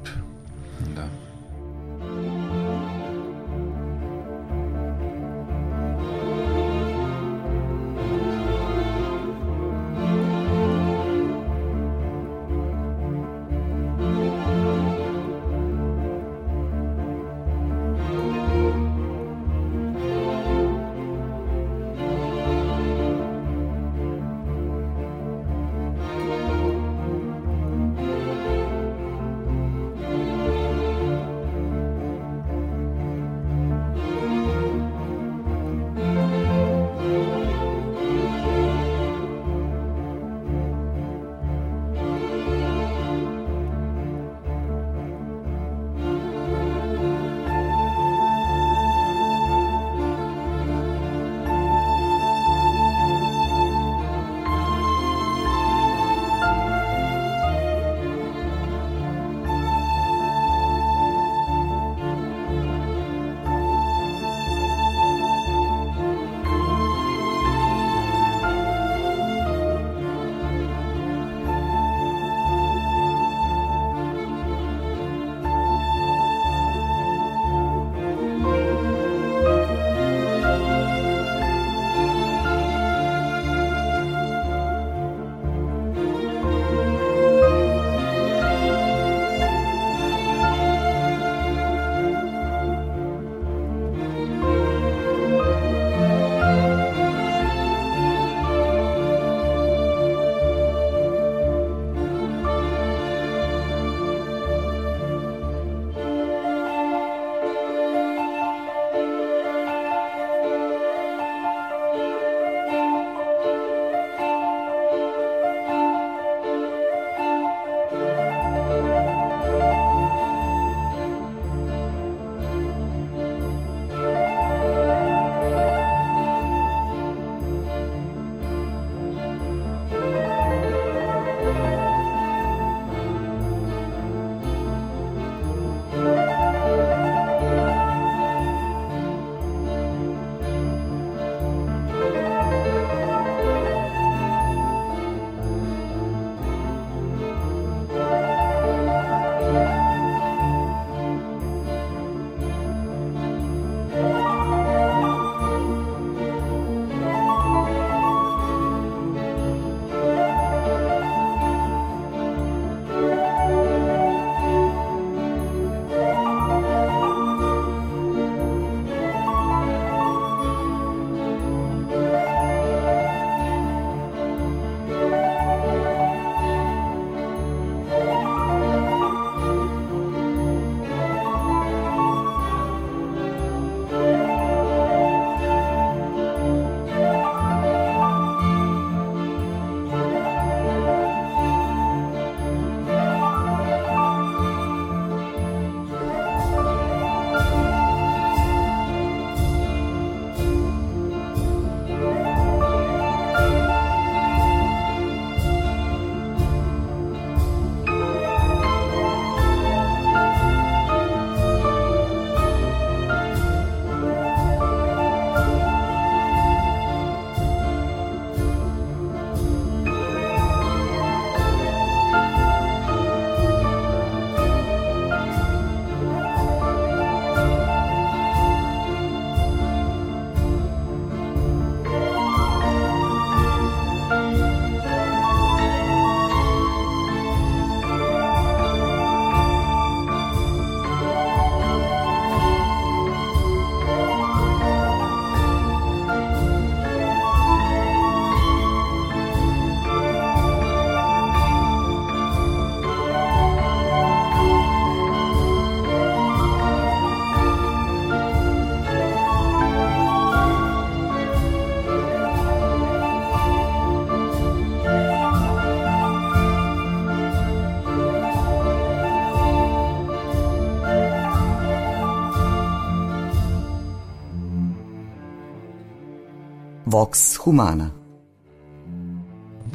Vox 276.92 277.38
Humana 277.38 277.90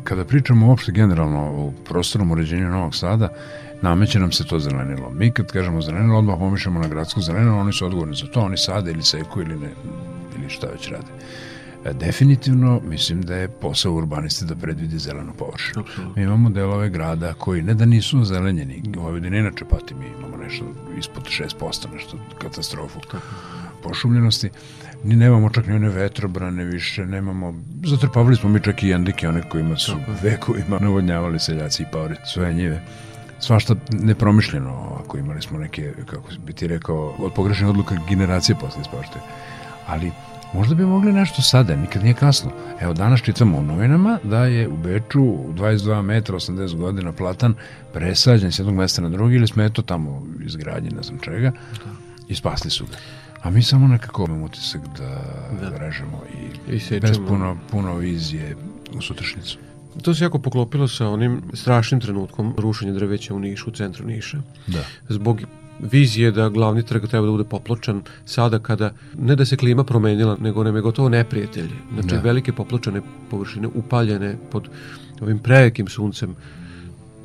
Kada 0.05 0.25
pričamo 0.25 0.69
uopšte 0.69 0.93
generalno 0.93 1.41
o 1.41 1.73
prostornom 1.85 2.31
uređenju 2.31 2.69
Novog 2.69 2.95
Sada, 2.97 3.29
nameće 3.83 4.19
nam 4.21 4.33
se 4.33 4.45
to 4.45 4.59
zelenilo. 4.59 5.11
Mi 5.11 5.31
kad 5.31 5.53
kažemo 5.53 5.83
zelenilo, 5.83 6.19
odmah 6.19 6.39
pomišljamo 6.39 6.81
na 6.81 6.89
gradsko 6.89 7.21
zelenilo, 7.21 7.59
oni 7.59 7.73
su 7.73 7.87
odgovorni 7.87 8.17
za 8.17 8.27
to, 8.27 8.41
oni 8.41 8.57
sade 8.57 8.91
ili 8.91 9.03
seku 9.03 9.41
ili, 9.41 9.57
ne, 9.57 9.71
ili 10.39 10.51
šta 10.51 10.67
već 10.67 10.89
rade. 10.89 11.07
E, 11.85 11.93
definitivno 11.93 12.81
mislim 12.89 13.23
da 13.23 13.37
je 13.37 13.49
posao 13.49 13.95
urbaniste 13.95 14.45
da 14.45 14.57
predvidi 14.57 14.99
zelenu 14.99 15.33
površinu. 15.39 15.85
Mi 16.17 16.23
imamo 16.23 16.51
delove 16.51 16.89
grada 16.89 17.35
koji 17.35 17.63
ne 17.63 17.75
da 17.75 17.85
nisu 17.85 18.25
zelenjeni, 18.25 18.83
Vojvodina 18.97 19.37
inače 19.37 19.65
pati, 19.65 19.95
mi 19.95 20.07
imamo 20.19 20.37
nešto 20.37 20.65
ispod 20.99 21.25
6%, 21.25 21.93
nešto 21.93 22.19
katastrofu 22.39 23.01
pošumljenosti, 23.85 24.51
ni 25.05 25.17
nemamo 25.17 25.51
čak 25.51 25.67
ni 25.67 25.75
one 25.75 25.89
vetrobrane 25.89 26.65
više, 26.65 27.07
nemamo, 27.07 27.55
zatrpavali 27.85 28.37
smo 28.37 28.49
mi 28.49 28.61
čak 28.63 28.83
i 28.83 28.89
jandike, 28.89 29.29
one 29.29 29.43
kojima 29.49 29.77
su 29.77 29.97
vekovima 30.23 30.79
navodnjavali 30.81 31.39
seljaci 31.39 31.83
i 31.83 31.87
paori 31.93 32.15
svoje 32.33 32.55
njive 32.55 32.81
svašta 33.41 33.75
nepromišljeno, 33.93 35.01
ako 35.05 35.19
imali 35.19 35.43
smo 35.43 35.59
neke, 35.59 35.93
kako 36.07 36.29
bi 36.47 36.53
ti 36.53 36.67
rekao, 36.67 37.15
od 37.19 37.33
pogrešnih 37.33 37.69
odluka 37.69 37.97
generacije 38.09 38.57
posle 38.61 38.81
ispoštuje. 38.81 39.23
Ali 39.87 40.13
možda 40.55 40.75
bi 40.75 40.87
mogli 40.87 41.13
nešto 41.13 41.43
sada, 41.43 41.77
nikad 41.77 42.03
nije 42.03 42.15
kasno. 42.15 42.51
Evo, 42.81 42.95
danas 42.95 43.23
čitamo 43.23 43.59
u 43.59 43.63
novinama 43.63 44.19
da 44.23 44.45
je 44.47 44.69
u 44.69 44.77
Beču 44.77 45.21
22 45.21 46.03
metra, 46.03 46.35
80 46.35 46.77
godina 46.77 47.13
platan 47.13 47.55
presađen 47.93 48.53
s 48.53 48.59
jednog 48.59 48.77
mesta 48.77 49.03
na 49.03 49.09
drugi 49.09 49.37
ili 49.37 49.47
smeto 49.47 49.83
tamo 49.83 50.27
izgradnje, 50.45 50.91
ne 50.91 51.03
znam 51.03 51.19
čega, 51.19 51.53
i 52.29 52.35
spasli 52.35 52.71
su 52.71 52.85
ga. 52.85 52.97
A 53.45 53.51
mi 53.51 53.63
samo 53.63 53.89
nekako 53.89 54.25
imamo 54.25 54.45
utisak 54.45 54.81
da, 54.99 55.23
da. 55.61 55.79
režemo 55.79 56.23
i, 56.69 56.77
I 56.77 57.01
bez 57.01 57.19
puno, 57.29 57.57
puno 57.71 57.97
vizije 57.97 58.57
u 58.97 59.03
sutrašnicu. 59.03 59.59
To 60.03 60.15
se 60.15 60.25
jako 60.25 60.39
poklopilo 60.39 60.89
sa 60.89 61.09
onim 61.09 61.43
strašnim 61.53 62.01
trenutkom 62.01 62.55
rušenja 62.59 62.93
drveća 62.93 63.35
u 63.35 63.39
Nišu, 63.39 63.71
u 63.71 63.73
centru 63.73 64.07
Niša. 64.07 64.39
Da. 64.67 64.85
Zbog 65.09 65.41
vizije 65.81 66.31
da 66.31 66.49
glavni 66.49 66.83
trg 66.83 67.07
treba 67.07 67.27
da 67.27 67.33
bude 67.33 67.45
popločan 67.45 68.03
sada 68.25 68.59
kada, 68.59 68.93
ne 69.19 69.37
da 69.37 69.45
se 69.45 69.57
klima 69.57 69.85
promenila, 69.85 70.37
nego 70.41 70.65
nam 70.65 70.77
je 70.77 70.83
gotovo 70.83 71.09
neprijatelj. 71.09 71.71
Znači, 71.93 72.15
da. 72.15 72.21
velike 72.21 72.53
popločane 72.53 73.03
površine 73.31 73.69
upaljene 73.75 74.37
pod 74.51 74.69
ovim 75.21 75.39
prejekim 75.39 75.89
suncem 75.89 76.37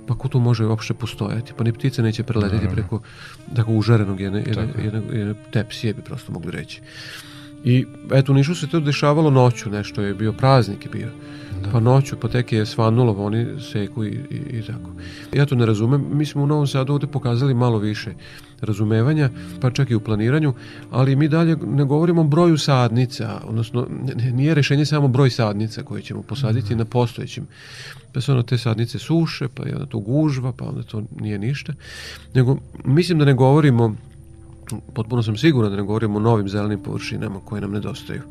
pa 0.10 0.16
ko 0.18 0.28
tu 0.28 0.40
može 0.40 0.66
uopšte 0.66 0.94
postojati? 0.94 1.54
Pa 1.58 1.64
ni 1.64 1.74
ptice 1.74 2.02
neće 2.02 2.24
preletiti 2.24 2.66
no, 2.66 2.72
preko 2.72 3.02
tako 3.56 3.74
užarenog 3.74 4.20
jedne, 4.20 4.44
jedne, 4.48 4.68
jedne, 4.84 5.02
jedne 5.18 5.34
tepsije 5.52 5.94
bi 5.94 6.02
prosto 6.02 6.32
mogli 6.32 6.52
reći. 6.52 6.82
I 7.64 7.86
eto, 8.14 8.32
u 8.32 8.36
Nišu 8.36 8.56
se 8.56 8.68
to 8.68 8.80
dešavalo 8.80 9.30
noću, 9.30 9.70
nešto 9.70 10.02
je 10.02 10.14
bio 10.14 10.34
praznik 10.34 10.86
je 10.86 10.92
bio. 10.92 11.12
Da. 11.64 11.70
Pa 11.72 11.80
noću, 11.80 12.16
pa 12.22 12.28
tek 12.28 12.52
je 12.52 12.66
svanulo, 12.66 13.26
oni 13.26 13.48
seku 13.72 14.06
i, 14.06 14.08
i, 14.08 14.58
i 14.58 14.62
tako. 14.62 14.92
Ja 15.34 15.46
to 15.46 15.56
ne 15.56 15.66
razumem, 15.66 16.06
mi 16.12 16.26
smo 16.26 16.44
u 16.44 16.48
Novom 16.48 16.68
Sadu 16.68 16.94
ovde 16.94 17.08
pokazali 17.08 17.54
malo 17.54 17.78
više 17.78 18.14
razumevanja, 18.62 19.30
pa 19.62 19.72
čak 19.72 19.90
i 19.90 19.96
u 19.96 20.00
planiranju, 20.00 20.54
ali 20.92 21.16
mi 21.16 21.28
dalje 21.28 21.58
ne 21.68 21.86
govorimo 21.86 22.22
o 22.22 22.24
broju 22.24 22.58
sadnica, 22.58 23.42
odnosno 23.46 23.88
nije 24.34 24.54
rešenje 24.54 24.86
samo 24.86 25.08
broj 25.08 25.30
sadnica 25.30 25.84
koje 25.84 26.02
ćemo 26.02 26.22
posaditi 26.22 26.76
na 26.76 26.86
postojećim. 26.86 27.48
Pa 28.14 28.22
se 28.22 28.32
ono 28.32 28.44
te 28.44 28.58
sadnice 28.58 29.00
suše, 29.00 29.48
pa 29.48 29.64
je 29.64 29.74
onda 29.74 29.86
to 29.86 30.00
gužva, 30.00 30.52
pa 30.52 30.66
onda 30.66 30.84
to 30.84 31.04
nije 31.20 31.40
ništa. 31.40 31.74
Nego 32.34 32.58
mislim 32.86 33.20
da 33.20 33.26
ne 33.26 33.34
govorimo 33.34 33.96
potpuno 34.94 35.24
sam 35.24 35.38
siguran 35.38 35.72
da 35.72 35.78
ne 35.78 35.84
govorimo 35.84 36.18
o 36.18 36.22
novim 36.22 36.50
zelenim 36.50 36.84
površinama 36.84 37.40
koje 37.46 37.62
nam 37.62 37.72
nedostaju. 37.72 38.22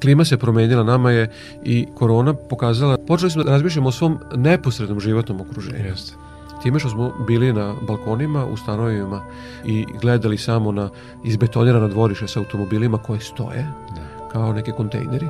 Klima 0.00 0.24
se 0.24 0.38
promenila, 0.38 0.82
nama 0.82 1.10
je 1.10 1.30
i 1.64 1.86
korona 1.94 2.34
pokazala, 2.34 2.96
počeli 3.06 3.30
smo 3.30 3.42
da 3.42 3.50
razmišljamo 3.50 3.88
o 3.88 3.92
svom 3.92 4.18
neposrednom 4.36 5.00
životnom 5.00 5.40
okruženju. 5.40 5.84
Jeste. 5.84 6.14
Time 6.62 6.78
što 6.78 6.88
smo 6.88 7.12
bili 7.26 7.52
na 7.52 7.74
balkonima, 7.88 8.46
u 8.46 8.56
stanovima 8.56 9.22
i 9.64 9.86
gledali 10.00 10.38
samo 10.38 10.72
na 10.72 10.88
izbetonirana 11.24 11.88
dvoriša 11.88 12.26
sa 12.26 12.40
automobilima 12.40 12.98
koje 12.98 13.20
stoje, 13.20 13.66
da. 13.96 14.28
kao 14.32 14.52
neke 14.52 14.72
kontejneri, 14.72 15.26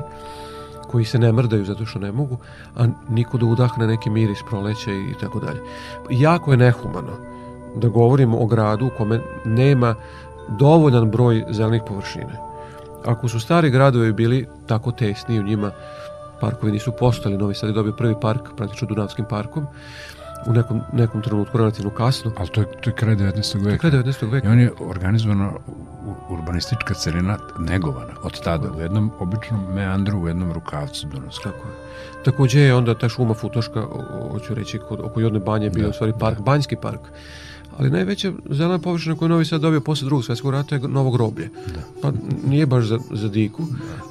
koji 0.87 1.05
se 1.05 1.19
ne 1.19 1.31
mrdaju 1.31 1.65
zato 1.65 1.85
što 1.85 1.99
ne 1.99 2.11
mogu, 2.11 2.37
a 2.75 2.87
niko 3.09 3.37
da 3.37 3.45
udahne 3.45 3.87
neki 3.87 4.09
miris 4.09 4.39
proleća 4.49 4.91
i 4.91 5.13
tako 5.21 5.39
dalje. 5.39 5.59
Jako 6.09 6.51
je 6.51 6.57
nehumano 6.57 7.17
da 7.75 7.87
govorimo 7.87 8.39
o 8.39 8.45
gradu 8.45 8.85
u 8.85 8.97
kome 8.97 9.19
nema 9.45 9.95
dovoljan 10.49 11.11
broj 11.11 11.45
zelenih 11.49 11.81
površine. 11.87 12.50
Ako 13.05 13.27
su 13.27 13.39
stari 13.39 13.69
gradovi 13.69 14.13
bili 14.13 14.47
tako 14.67 14.91
tesni 14.91 15.39
u 15.39 15.43
njima, 15.43 15.71
parkovi 16.39 16.71
nisu 16.71 16.91
postali, 16.99 17.37
Novi 17.37 17.55
Sad 17.55 17.69
je 17.69 17.73
dobio 17.73 17.93
prvi 17.93 18.15
park, 18.21 18.41
praktično 18.57 18.87
Dunavskim 18.87 19.25
parkom, 19.29 19.67
u 20.47 20.53
nekom, 20.53 20.81
nekom 20.93 21.21
trenutku 21.21 21.57
relativno 21.57 21.89
kasno. 21.89 22.31
Ali 22.37 22.49
to 22.49 22.61
je, 22.61 22.67
to 22.81 22.89
je 22.89 22.95
kraj 22.95 23.15
19. 23.15 23.65
veka. 23.65 23.77
Kraj 23.77 23.91
19. 23.91 24.31
veka. 24.31 24.47
I 24.47 24.51
on 24.51 24.59
je 24.59 24.71
organizovana 24.79 25.51
urbanistička 26.29 26.93
celina 26.93 27.37
negovana 27.59 28.13
od 28.23 28.41
tada 28.43 28.71
u 28.77 28.81
jednom 28.81 29.11
običnom 29.19 29.73
meandru, 29.73 30.19
u 30.19 30.27
jednom 30.27 30.51
rukavcu 30.51 31.07
Dunavska. 31.07 31.51
Tako 31.51 31.67
je. 31.67 31.73
Takođe 32.23 32.59
je 32.59 32.75
onda 32.75 32.95
ta 32.95 33.09
šuma 33.09 33.33
Futoška, 33.33 33.85
hoću 34.31 34.53
reći, 34.53 34.79
kod, 34.79 34.99
oko 34.99 35.19
Jodne 35.19 35.39
banje 35.39 35.69
bio 35.69 35.83
da, 35.83 35.89
u 35.89 35.93
stvari 35.93 36.13
park, 36.19 36.37
da. 36.37 36.43
Banjski 36.43 36.75
park 36.75 37.01
ali 37.77 37.89
najveća 37.89 38.31
zelena 38.49 38.79
površina 38.79 39.15
koju 39.15 39.29
Novi 39.29 39.45
Sad 39.45 39.61
dobio 39.61 39.81
posle 39.81 40.05
drugog 40.05 40.25
svetskog 40.25 40.51
rata 40.51 40.75
je 40.75 40.81
Novo 40.81 41.11
groblje. 41.11 41.49
Da. 41.67 41.81
Pa 42.01 42.11
nije 42.47 42.65
baš 42.65 42.85
za, 42.85 42.99
za 43.11 43.27
diku, 43.27 43.63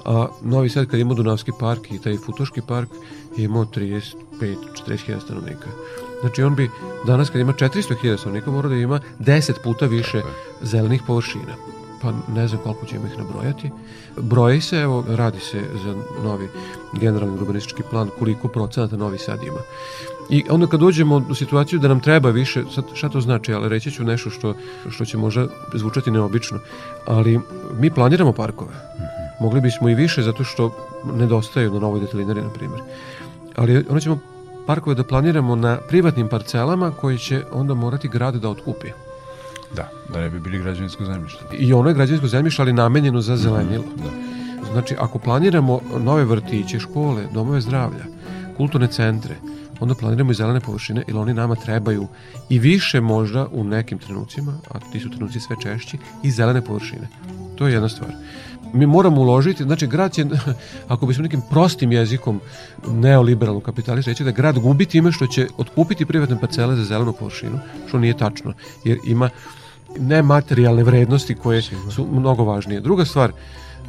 a 0.04 0.26
Novi 0.42 0.68
Sad 0.68 0.86
kad 0.86 1.00
ima 1.00 1.14
Dunavski 1.14 1.52
park 1.61 1.90
i 1.90 1.98
taj 1.98 2.16
Futoški 2.16 2.61
park 2.68 2.88
je 3.36 3.44
imao 3.44 3.64
35-40 3.64 5.20
stanovnika. 5.24 5.68
Znači 6.20 6.42
on 6.42 6.54
bi 6.54 6.70
danas 7.06 7.30
kad 7.30 7.40
ima 7.40 7.52
400.000 7.52 8.18
stanovnika 8.18 8.50
mora 8.50 8.68
da 8.68 8.74
ima 8.74 9.00
10 9.18 9.52
puta 9.62 9.86
više 9.86 10.22
zelenih 10.62 11.02
površina 11.06 11.54
pa 12.02 12.12
ne 12.34 12.48
znam 12.48 12.61
koliko 12.62 12.86
ćemo 12.86 13.06
ih 13.06 13.18
nabrojati. 13.18 13.70
Broji 14.16 14.61
se, 14.61 14.76
evo, 14.76 15.04
radi 15.08 15.40
se 15.40 15.61
za 15.84 15.96
novi 16.24 16.48
generalni 16.92 17.34
urbanistički 17.34 17.82
plan 17.90 18.11
koliko 18.18 18.48
procenata 18.48 18.96
Novi 18.96 19.18
Sad 19.18 19.42
ima. 19.42 19.61
I 20.31 20.45
onda 20.51 20.66
kad 20.66 20.81
dođemo 20.81 21.22
u 21.31 21.35
situaciju 21.35 21.78
da 21.78 21.89
nam 21.89 22.01
treba 22.01 22.31
više, 22.31 22.62
sad 22.74 22.85
šta 22.95 23.09
to 23.09 23.20
znači, 23.20 23.53
ali 23.53 23.68
reći 23.68 23.91
ću 23.91 24.05
nešto 24.05 24.31
što, 24.31 24.55
što 24.91 25.05
će 25.05 25.18
možda 25.18 25.47
zvučati 25.74 26.11
neobično, 26.11 26.59
ali 27.07 27.41
mi 27.78 27.91
planiramo 27.91 28.33
parkove. 28.33 28.72
Mogli 29.41 29.61
bismo 29.61 29.89
i 29.89 29.95
više 29.95 30.22
zato 30.22 30.45
što 30.45 30.70
nedostaju 31.14 31.72
na 31.72 31.78
novoj 31.78 32.01
detalinari, 32.01 32.43
na 32.43 32.51
primjer. 32.51 32.81
Ali 33.57 33.76
onda 33.76 34.01
ćemo 34.01 34.18
parkove 34.66 34.95
da 34.95 35.05
planiramo 35.05 35.57
na 35.57 35.78
privatnim 35.89 36.28
parcelama 36.28 36.91
koji 36.91 37.18
će 37.18 37.43
onda 37.53 37.74
morati 37.74 38.09
grad 38.09 38.35
da 38.35 38.51
otkupi. 38.51 38.89
Da, 39.76 39.91
da 40.12 40.20
ne 40.20 40.31
bi 40.31 40.41
bili 40.41 40.59
građevinsko 40.59 41.05
zemljište. 41.05 41.45
I 41.59 41.72
ono 41.72 41.89
je 41.89 41.95
građevinsko 41.95 42.28
zemljište, 42.28 42.62
ali 42.62 42.72
namenjeno 42.72 43.20
za 43.20 43.37
zelenilo. 43.37 43.85
Mm, 43.85 44.03
da. 44.03 44.11
Znači, 44.72 44.95
ako 44.99 45.18
planiramo 45.18 45.81
nove 45.99 46.24
vrtiće, 46.24 46.78
škole, 46.78 47.26
domove 47.35 47.61
zdravlja, 47.61 48.05
kulturne 48.57 48.89
centre, 48.89 49.37
onda 49.81 49.95
planiramo 49.95 50.31
i 50.31 50.35
zelene 50.35 50.61
površine, 50.61 51.05
jer 51.07 51.16
oni 51.16 51.35
nama 51.35 51.55
trebaju 51.55 52.07
i 52.49 52.59
više 52.59 53.01
možda 53.01 53.47
u 53.53 53.64
nekim 53.64 53.99
trenucima, 53.99 54.59
a 54.70 54.78
ti 54.93 55.01
su 55.01 55.11
trenuci 55.11 55.41
sve 55.41 55.57
češći, 55.62 55.99
i 56.22 56.31
zelene 56.31 56.62
površine. 56.64 57.09
To 57.57 57.66
je 57.66 57.72
jedna 57.72 57.89
stvar. 57.89 58.11
Mi 58.72 58.87
moramo 58.87 59.20
uložiti, 59.20 59.62
znači 59.62 59.87
grad 59.87 60.12
će, 60.12 60.26
ako 60.89 61.07
bismo 61.07 61.22
nekim 61.22 61.43
prostim 61.51 61.93
jezikom 61.93 62.41
neoliberalnog 62.89 63.62
kapitalista 63.62 64.11
reći 64.11 64.24
da 64.24 64.31
grad 64.31 64.59
gubi 64.59 64.87
time 64.87 65.12
što 65.12 65.26
će 65.26 65.47
otkupiti 65.57 66.07
privatne 66.07 66.41
parcele 66.41 66.76
za 66.76 66.85
zelenu 66.85 67.12
površinu, 67.12 67.59
što 67.89 67.99
nije 67.99 68.16
tačno, 68.16 68.53
jer 68.85 68.99
ima 69.07 69.31
nematerijalne 69.99 70.85
vrednosti 70.85 71.35
koje 71.35 71.62
su 71.62 72.07
mnogo 72.12 72.45
važnije. 72.45 72.81
Druga 72.81 73.05
stvar, 73.05 73.33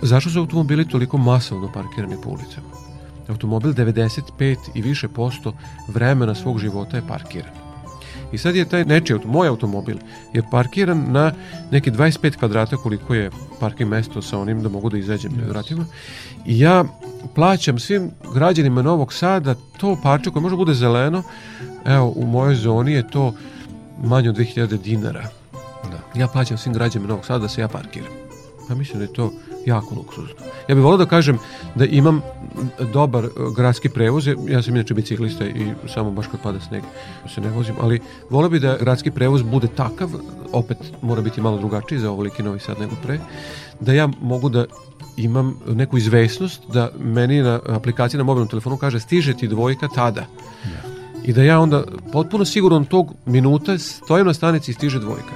zašto 0.02 0.30
su 0.30 0.40
automobili 0.40 0.88
toliko 0.88 1.18
masovno 1.18 1.72
parkirani 1.74 2.16
po 2.24 2.30
ulicama? 2.30 2.81
Automobil 3.32 3.74
95 3.74 4.58
i 4.74 4.82
više 4.82 5.08
posto 5.08 5.54
vremena 5.88 6.36
svog 6.36 6.60
života 6.60 6.98
je 6.98 7.08
parkiran. 7.08 7.52
I 8.32 8.38
sad 8.38 8.56
je 8.56 8.66
taj 8.66 8.86
nečiji 8.86 9.16
auto, 9.16 9.28
moj 9.28 9.48
automobil, 9.48 9.98
je 10.34 10.44
parkiran 10.52 11.06
na 11.12 11.34
neki 11.72 11.92
25 11.92 12.38
kvadrata 12.38 12.78
koliko 12.78 13.14
je 13.14 13.32
parking 13.60 13.90
mesto 13.90 14.22
sa 14.22 14.40
onim 14.40 14.64
da 14.64 14.70
mogu 14.70 14.90
da 14.90 14.98
izađem 14.98 15.32
yes. 15.32 15.50
vratima. 15.50 15.86
I 16.46 16.60
ja 16.60 16.86
plaćam 17.36 17.80
svim 17.80 18.12
građanima 18.34 18.82
Novog 18.82 19.14
Sada 19.14 19.56
to 19.78 19.98
parče 20.04 20.30
koje 20.30 20.42
može 20.42 20.56
bude 20.56 20.74
zeleno. 20.74 21.24
Evo, 21.86 22.14
u 22.16 22.26
mojoj 22.26 22.56
zoni 22.56 22.94
je 22.94 23.10
to 23.10 23.34
manje 24.04 24.30
od 24.30 24.38
2000 24.38 24.82
dinara 24.82 25.42
ja 26.16 26.28
plaćam 26.28 26.58
svim 26.58 26.74
građanima 26.74 27.10
Novog 27.10 27.26
Sada 27.26 27.40
da 27.40 27.48
se 27.48 27.62
ja 27.62 27.68
parkiram. 27.68 28.12
Ja 28.70 28.76
mislim 28.76 29.00
da 29.00 29.06
je 29.06 29.14
to 29.14 29.34
jako 29.66 29.96
luksuzno. 29.96 30.36
Ja 30.68 30.76
bih 30.76 30.84
volio 30.84 30.98
da 30.98 31.06
kažem 31.06 31.40
da 31.76 31.86
imam 31.86 32.22
dobar 32.94 33.26
uh, 33.26 33.56
gradski 33.56 33.90
prevoz, 33.90 34.28
ja 34.48 34.62
sam 34.62 34.76
inače 34.76 34.94
biciklista 34.94 35.46
i 35.46 35.74
samo 35.94 36.12
baš 36.12 36.28
kad 36.28 36.42
pada 36.42 36.60
sneg 36.60 36.84
se 37.36 37.42
ne 37.42 37.50
vozim, 37.50 37.76
ali 37.82 38.00
volio 38.30 38.50
bih 38.50 38.62
da 38.62 38.78
gradski 38.78 39.12
prevoz 39.12 39.42
bude 39.42 39.68
takav, 39.68 40.10
opet 40.52 40.78
mora 41.02 41.22
biti 41.22 41.42
malo 41.42 41.58
drugačiji 41.58 42.00
za 42.00 42.12
ovoliki 42.12 42.44
Novi 42.44 42.60
Sad 42.60 42.80
nego 42.80 42.96
pre, 43.04 43.20
da 43.80 43.94
ja 43.94 44.10
mogu 44.22 44.50
da 44.50 44.66
imam 45.18 45.56
neku 45.68 45.98
izvesnost 45.98 46.62
da 46.74 46.92
meni 47.00 47.42
na 47.42 47.60
aplikaciji 47.68 48.18
na 48.18 48.24
mobilnom 48.24 48.48
telefonu 48.48 48.78
kaže 48.78 49.00
stiže 49.00 49.34
ti 49.34 49.48
dvojka 49.48 49.88
tada. 49.96 50.26
I 51.24 51.34
da 51.34 51.44
ja 51.44 51.60
onda 51.60 51.84
potpuno 52.12 52.46
sigurno 52.46 52.86
tog 52.86 53.14
minuta 53.26 53.78
stojim 53.78 54.28
na 54.28 54.34
stanici 54.34 54.72
i 54.72 54.74
stiže 54.74 55.00
dvojka. 55.00 55.34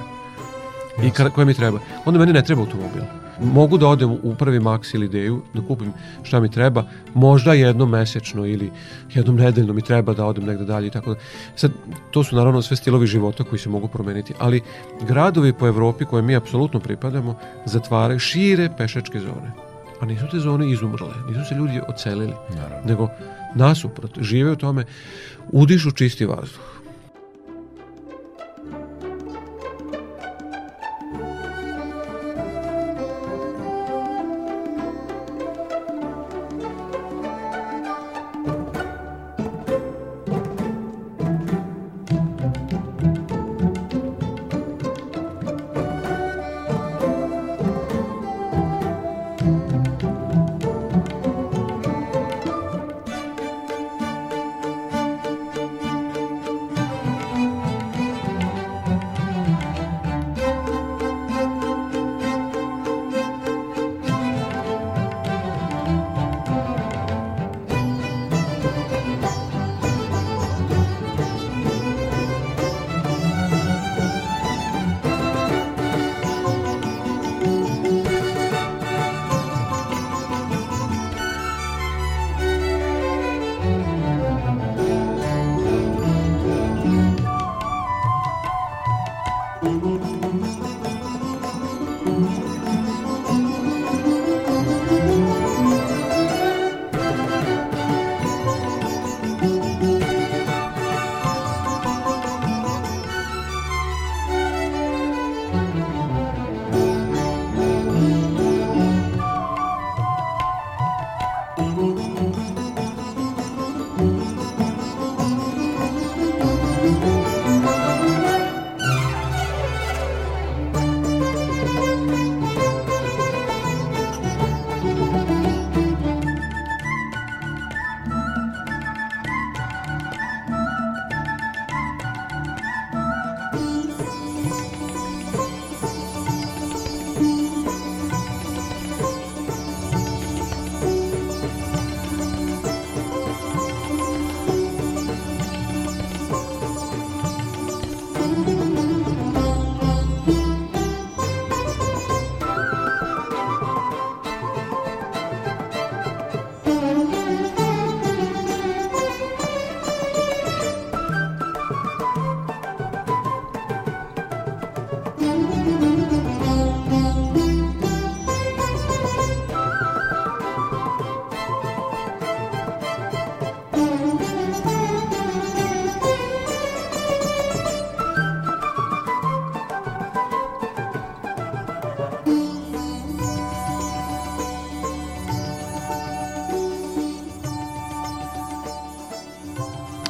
I 1.02 1.10
kada, 1.10 1.30
koja 1.30 1.44
mi 1.44 1.54
treba. 1.54 1.78
Onda 2.04 2.18
meni 2.18 2.32
ne 2.32 2.42
treba 2.42 2.62
automobil. 2.62 3.02
Mogu 3.40 3.78
da 3.78 3.88
odem 3.88 4.10
u 4.10 4.34
prvi 4.38 4.60
Max 4.60 4.94
ili 4.94 5.08
Deju, 5.08 5.42
da 5.54 5.62
kupim 5.68 5.92
šta 6.22 6.40
mi 6.40 6.50
treba, 6.50 6.84
možda 7.14 7.54
jednom 7.54 7.90
mesečno 7.90 8.46
ili 8.46 8.70
jednom 9.14 9.36
nedeljno 9.36 9.72
mi 9.72 9.82
treba 9.82 10.14
da 10.14 10.24
odem 10.24 10.44
negde 10.44 10.64
dalje 10.64 10.86
i 10.86 10.90
tako 10.90 11.14
da. 11.14 11.20
Sad, 11.56 11.72
to 12.10 12.24
su 12.24 12.36
naravno 12.36 12.62
sve 12.62 12.76
stilovi 12.76 13.06
života 13.06 13.44
koji 13.44 13.58
se 13.58 13.68
mogu 13.68 13.88
promeniti, 13.88 14.34
ali 14.38 14.60
gradovi 15.08 15.52
po 15.52 15.66
Evropi 15.66 16.04
koje 16.04 16.22
mi 16.22 16.36
apsolutno 16.36 16.80
pripadamo 16.80 17.38
zatvaraju 17.64 18.18
šire 18.18 18.70
pešačke 18.78 19.20
zone. 19.20 19.52
A 20.00 20.06
nisu 20.06 20.24
te 20.30 20.38
zone 20.38 20.70
izumrle, 20.70 21.08
nisu 21.28 21.44
se 21.48 21.54
ljudi 21.54 21.80
ocelili, 21.88 22.32
Naravno. 22.56 22.88
nego 22.88 23.08
nasuprot, 23.54 24.18
žive 24.20 24.52
u 24.52 24.56
tome, 24.56 24.84
udišu 25.52 25.90
čisti 25.90 26.26
vazduh. 26.26 26.75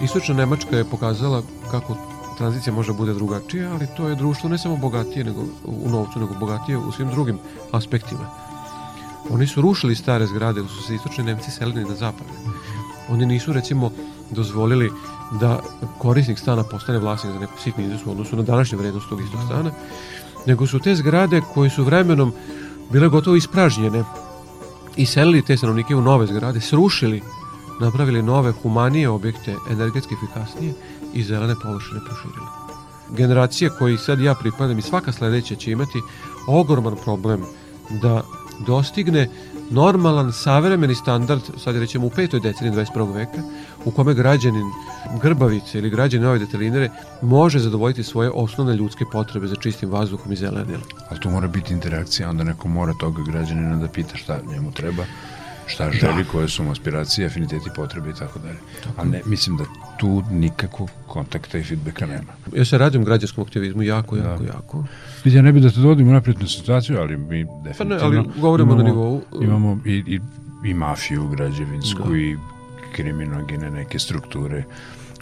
Istočna 0.07 0.35
Nemačka 0.35 0.77
je 0.77 0.85
pokazala 0.85 1.43
kako 1.71 1.97
tranzicija 2.39 2.73
može 2.73 2.93
bude 2.93 3.15
drugačija, 3.15 3.73
ali 3.73 3.87
to 3.97 4.09
je 4.09 4.15
društvo 4.15 4.49
ne 4.49 4.59
samo 4.59 4.77
bogatije 4.77 5.25
nego 5.25 5.41
u 5.65 5.91
novcu, 5.91 6.21
nego 6.21 6.35
bogatije 6.35 6.79
u 6.79 6.93
svim 6.93 7.11
drugim 7.11 7.39
aspektima. 7.73 8.31
Oni 9.31 9.47
su 9.47 9.61
rušili 9.61 9.95
stare 9.95 10.27
zgrade, 10.27 10.63
su 10.69 10.83
se 10.83 10.95
istočni 10.95 11.25
Nemci 11.25 11.51
selili 11.51 11.85
na 11.85 11.95
zapad. 11.95 12.27
Oni 13.09 13.27
nisu, 13.27 13.53
recimo, 13.53 13.91
dozvolili 14.31 14.93
da 15.41 15.61
korisnik 15.99 16.39
stana 16.39 16.63
postane 16.63 16.99
vlasnik 16.99 17.33
za 17.33 17.41
neku 17.41 17.59
sitni 17.59 17.85
iznos 17.85 18.07
u 18.07 18.11
odnosu 18.11 18.37
na 18.37 18.43
današnju 18.43 18.79
vrednost 18.79 19.09
tog 19.09 19.21
istog 19.21 19.41
stana, 19.47 19.71
nego 20.47 20.67
su 20.67 20.79
te 20.79 20.95
zgrade 20.95 21.41
koje 21.55 21.71
su 21.71 21.85
vremenom 21.85 22.33
bile 22.93 23.09
gotovo 23.09 23.37
ispražnjene 23.37 24.05
i 24.97 25.07
selili 25.07 25.43
te 25.43 25.57
stanovnike 25.57 25.97
u 25.97 26.01
nove 26.01 26.27
zgrade, 26.27 26.61
srušili 26.61 27.23
napravili 27.81 28.23
nove 28.23 28.53
humanije 28.53 29.09
objekte, 29.09 29.55
energetski 29.71 30.15
efikasnije 30.15 30.75
i 31.15 31.23
zelene 31.23 31.55
površine 31.63 32.01
proširili. 32.07 32.47
Generacije 33.11 33.71
koji 33.79 33.99
sad 33.99 34.21
ja 34.21 34.35
pripadam 34.35 34.79
i 34.79 34.83
svaka 34.83 35.13
sledeća 35.13 35.55
će 35.55 35.71
imati 35.71 35.99
ogroman 36.49 36.97
problem 37.05 37.45
da 38.03 38.23
dostigne 38.67 39.29
normalan, 39.71 40.33
savremeni 40.33 40.95
standard, 40.95 41.43
sad 41.65 41.77
rećemo 41.77 42.07
u 42.07 42.11
petoj 42.11 42.41
deceniji 42.41 42.73
21. 42.73 43.15
veka, 43.15 43.43
u 43.85 43.91
kome 43.91 44.15
građanin 44.15 44.67
Grbavice 45.23 45.79
ili 45.79 45.91
građanin 45.91 46.27
ove 46.27 46.39
detelinere 46.39 46.91
može 47.23 47.59
zadovoljiti 47.59 48.03
svoje 48.03 48.31
osnovne 48.35 48.77
ljudske 48.77 49.05
potrebe 49.13 49.47
za 49.47 49.57
čistim 49.57 49.91
vazduhom 49.91 50.33
i 50.33 50.37
zelenilom. 50.37 50.83
Ali 51.11 51.21
tu 51.21 51.31
mora 51.31 51.49
biti 51.49 51.75
interakcija, 51.75 52.31
onda 52.31 52.45
neko 52.45 52.69
mora 52.69 52.93
toga 53.01 53.23
građanina 53.23 53.77
da 53.77 53.89
pita 53.89 54.17
šta 54.17 54.41
njemu 54.51 54.73
treba, 54.73 55.05
šta 55.67 55.91
želi, 55.91 56.25
da. 56.25 56.31
koje 56.31 56.49
su 56.49 56.65
mu 56.65 56.71
aspiracije, 56.71 57.27
afiniteti, 57.27 57.71
potrebe 57.77 58.11
i 58.11 58.15
tako 58.19 58.39
dalje. 58.39 58.59
A 58.97 59.05
ne, 59.05 59.21
mislim 59.27 59.57
da 59.57 59.65
tu 59.99 60.23
nikakvog 60.31 60.91
kontakta 61.07 61.59
i 61.59 61.63
feedbacka 61.63 62.07
nema. 62.07 62.33
Ja 62.57 62.65
se 62.65 62.79
radim 62.79 63.05
građanskom 63.05 63.45
aktivizmu 63.45 63.83
jako, 63.83 64.17
jako, 64.17 64.43
da. 64.43 64.53
jako. 64.53 64.85
Vidi, 65.25 65.37
ja 65.37 65.43
ne 65.43 65.53
bi 65.53 65.61
da 65.61 65.71
te 65.71 65.81
dovodim 65.81 66.09
u 66.09 66.13
napretnu 66.13 66.49
situaciju, 66.49 66.99
ali 66.99 67.17
mi 67.17 67.47
definitivno... 67.65 67.77
Pa 67.79 67.85
ne, 67.85 68.19
ali 68.19 68.29
govorimo 68.41 68.73
imamo, 68.73 68.83
na 68.83 68.89
nivou... 68.89 69.23
Imamo 69.43 69.81
i, 69.85 70.03
i, 70.07 70.21
i 70.71 70.75
mafiju 70.75 71.29
građevinsku 71.29 72.09
da. 72.09 72.19
i 72.19 72.37
kriminogene 72.93 73.71
neke 73.71 73.99
strukture 73.99 74.65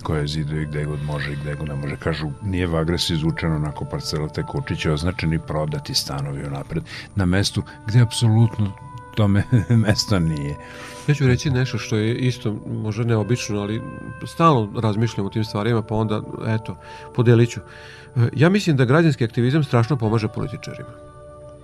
koje 0.03 0.27
ziduju 0.27 0.69
gde 0.69 0.85
god 0.85 1.03
može 1.03 1.33
i 1.33 1.37
gde 1.37 1.55
god 1.55 1.69
ne 1.69 1.75
može. 1.75 1.97
Kažu, 1.97 2.31
nije 2.43 2.67
Vagres 2.67 3.11
izučeno 3.11 3.57
onako 3.57 3.85
parcela 3.85 4.29
te 4.29 4.43
kučiće 4.43 4.93
označeni 4.93 5.39
prodati 5.39 5.95
stanovi 5.95 6.47
unapred 6.47 6.83
na 7.17 7.27
mestu 7.27 7.63
gde 7.87 8.01
apsolutno 8.01 8.73
tome 9.15 9.45
mesto 9.87 10.19
nije. 10.19 10.57
Ja 11.09 11.15
ću 11.15 11.27
reći 11.27 11.51
nešto 11.51 11.79
što 11.79 11.97
je 11.97 12.15
isto 12.15 12.57
možda 12.67 13.05
neobično, 13.05 13.61
ali 13.61 13.83
stalno 14.27 14.81
razmišljam 14.81 15.27
o 15.27 15.31
tim 15.31 15.45
stvarima, 15.45 15.83
pa 15.83 15.95
onda, 15.95 16.23
eto, 16.47 16.77
podelit 17.15 17.51
ću. 17.51 17.61
Ja 18.33 18.49
mislim 18.49 18.77
da 18.77 18.85
građanski 18.85 19.25
aktivizam 19.25 19.65
strašno 19.65 19.97
pomaže 19.97 20.29
političarima. 20.29 20.91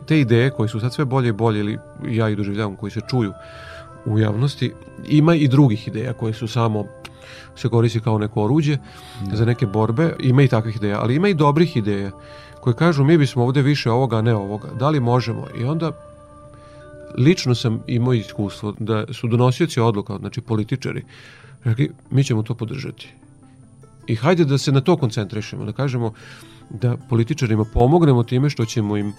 te 0.07 0.21
ideje 0.21 0.51
koje 0.51 0.69
su 0.69 0.81
sad 0.81 0.95
sve 0.95 1.05
bolje 1.05 1.29
i 1.29 1.33
bolje 1.33 1.61
ili 1.61 1.79
ja 2.09 2.29
ih 2.29 2.37
doživljavam 2.37 2.77
koji 2.77 2.91
se 2.91 3.01
čuju 3.11 3.33
u 4.05 4.19
javnosti, 4.19 4.73
ima 5.09 5.35
i 5.35 5.49
drugih 5.49 5.89
ideja 5.89 6.13
koje 6.13 6.33
su 6.33 6.49
samo 6.49 6.85
se 7.57 7.69
koristi 7.69 8.01
kao 8.01 8.19
neko 8.19 8.45
oruđe 8.45 8.77
mm. 8.77 9.37
za 9.37 9.45
neke 9.45 9.67
borbe, 9.67 10.13
ima 10.21 10.43
i 10.43 10.49
takvih 10.49 10.77
ideja, 10.77 11.01
ali 11.01 11.15
ima 11.15 11.29
i 11.29 11.35
dobrih 11.35 11.77
ideja 11.77 12.11
koje 12.61 12.75
kažu 12.75 13.05
mi 13.05 13.19
bismo 13.19 13.45
ovde 13.45 13.63
više 13.63 13.91
ovoga, 13.91 14.23
ne 14.23 14.35
ovoga. 14.35 14.69
Da 14.79 14.89
li 14.89 15.01
možemo? 15.01 15.47
I 15.61 15.65
onda 15.65 15.93
lično 17.19 17.55
sam 17.55 17.83
imao 17.87 18.15
iskustvo 18.15 18.75
da 18.79 19.05
su 19.13 19.29
donosioci 19.29 19.81
odluka, 19.81 20.17
znači 20.19 20.41
političari, 20.41 21.05
rekli 21.65 21.91
mi 22.11 22.25
ćemo 22.25 22.43
to 22.43 22.55
podržati. 22.55 23.09
I 24.07 24.15
hajde 24.15 24.45
da 24.45 24.59
se 24.59 24.73
na 24.73 24.81
to 24.81 24.97
koncentrišemo, 24.97 25.65
da 25.65 25.73
kažemo 25.73 26.13
da 26.71 26.97
političarima 27.09 27.65
pomognemo 27.65 28.23
time 28.23 28.51
što 28.51 28.65
ćemo 28.65 28.97
im 28.97 29.13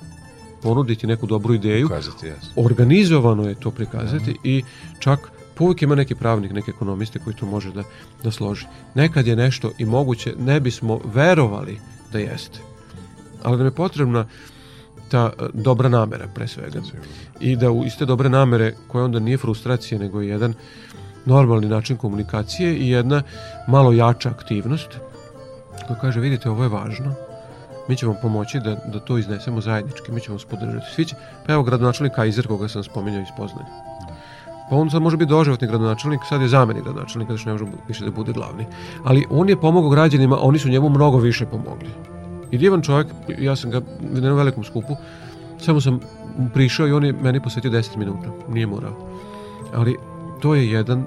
ponuditi 0.64 1.08
neku 1.08 1.28
dobru 1.28 1.54
ideju. 1.54 1.86
Ukazati, 1.86 2.26
yes. 2.26 2.66
Organizovano 2.66 3.48
je 3.48 3.56
to 3.56 3.72
prikazati 3.72 4.32
-huh. 4.32 4.38
i 4.44 4.64
čak 5.00 5.32
uvijek 5.62 5.82
ima 5.82 5.96
neki 5.96 6.16
pravnik, 6.16 6.52
neki 6.52 6.72
ekonomiste 6.72 7.20
koji 7.20 7.36
to 7.36 7.46
može 7.46 7.72
da, 7.72 7.84
da 8.24 8.32
složi. 8.32 8.66
Nekad 8.96 9.28
je 9.28 9.36
nešto 9.36 9.72
i 9.78 9.86
moguće, 9.86 10.34
ne 10.40 10.60
bismo 10.60 11.00
verovali 11.14 11.80
da 12.12 12.20
jeste. 12.20 12.60
Ali 13.44 13.58
nam 13.58 13.66
je 13.66 13.72
potrebna 13.72 14.26
ta 15.12 15.30
e, 15.40 15.50
dobra 15.54 15.90
namera 15.90 16.28
pre 16.36 16.48
svega. 16.48 16.82
I 17.40 17.56
da 17.56 17.72
u 17.72 17.84
iste 17.86 18.06
dobre 18.06 18.30
namere, 18.30 18.74
koja 18.88 19.06
onda 19.06 19.20
nije 19.20 19.38
frustracija, 19.38 20.00
nego 20.00 20.22
je 20.22 20.30
jedan 20.30 20.54
normalni 21.26 21.68
način 21.68 21.98
komunikacije 21.98 22.76
i 22.76 22.90
jedna 22.90 23.24
malo 23.68 23.92
jača 23.92 24.30
aktivnost 24.30 24.90
koja 25.88 26.00
kaže, 26.00 26.20
vidite, 26.20 26.50
ovo 26.50 26.64
je 26.64 26.70
važno, 26.70 27.14
mi 27.88 27.96
ćemo 27.96 28.16
pomoći 28.22 28.60
da, 28.60 28.76
da 28.94 29.00
to 29.00 29.18
iznesemo 29.18 29.62
zajednički, 29.62 30.12
mi 30.12 30.22
ćemo 30.22 30.36
vas 30.36 30.46
podržati. 30.46 30.86
Svi 30.96 31.06
će, 31.06 31.16
pa 31.46 31.54
evo 31.54 31.64
gradonačelnik 31.64 32.14
Kaiser 32.14 32.48
koga 32.48 32.68
sam 32.68 32.84
spominjao 32.84 33.22
iz 33.22 33.34
Poznanja. 33.38 33.70
Pa 34.70 34.76
on 34.76 34.90
sad 34.90 35.02
može 35.02 35.18
biti 35.18 35.30
doživotni 35.30 35.68
gradonačelnik, 35.68 36.20
sad 36.30 36.42
je 36.42 36.48
zamenik 36.48 36.84
gradonačelnika, 36.84 37.34
znači 37.34 37.48
ne 37.48 37.52
može 37.52 37.66
više 37.88 38.06
da 38.06 38.12
bude 38.12 38.32
glavni. 38.34 38.66
Ali 39.04 39.26
on 39.30 39.50
je 39.50 39.62
pomogao 39.62 39.90
građanima, 39.90 40.38
oni 40.42 40.60
su 40.60 40.70
njemu 40.70 40.90
mnogo 40.90 41.18
više 41.18 41.46
pomogli. 41.46 41.90
I 42.52 42.58
divan 42.58 42.82
čovjek, 42.82 43.08
ja 43.40 43.56
sam 43.56 43.72
ga 43.72 43.82
na 44.02 44.16
jednom 44.16 44.38
velikom 44.38 44.64
skupu, 44.64 44.96
samo 45.60 45.82
sam 45.82 46.00
prišao 46.54 46.88
i 46.88 46.92
on 46.92 47.06
je 47.06 47.14
meni 47.14 47.42
posvetio 47.42 47.72
10 47.72 47.98
minuta, 47.98 48.28
nije 48.50 48.68
morao. 48.68 49.08
Ali 49.74 49.96
to 50.40 50.56
je 50.56 50.72
jedan 50.72 51.06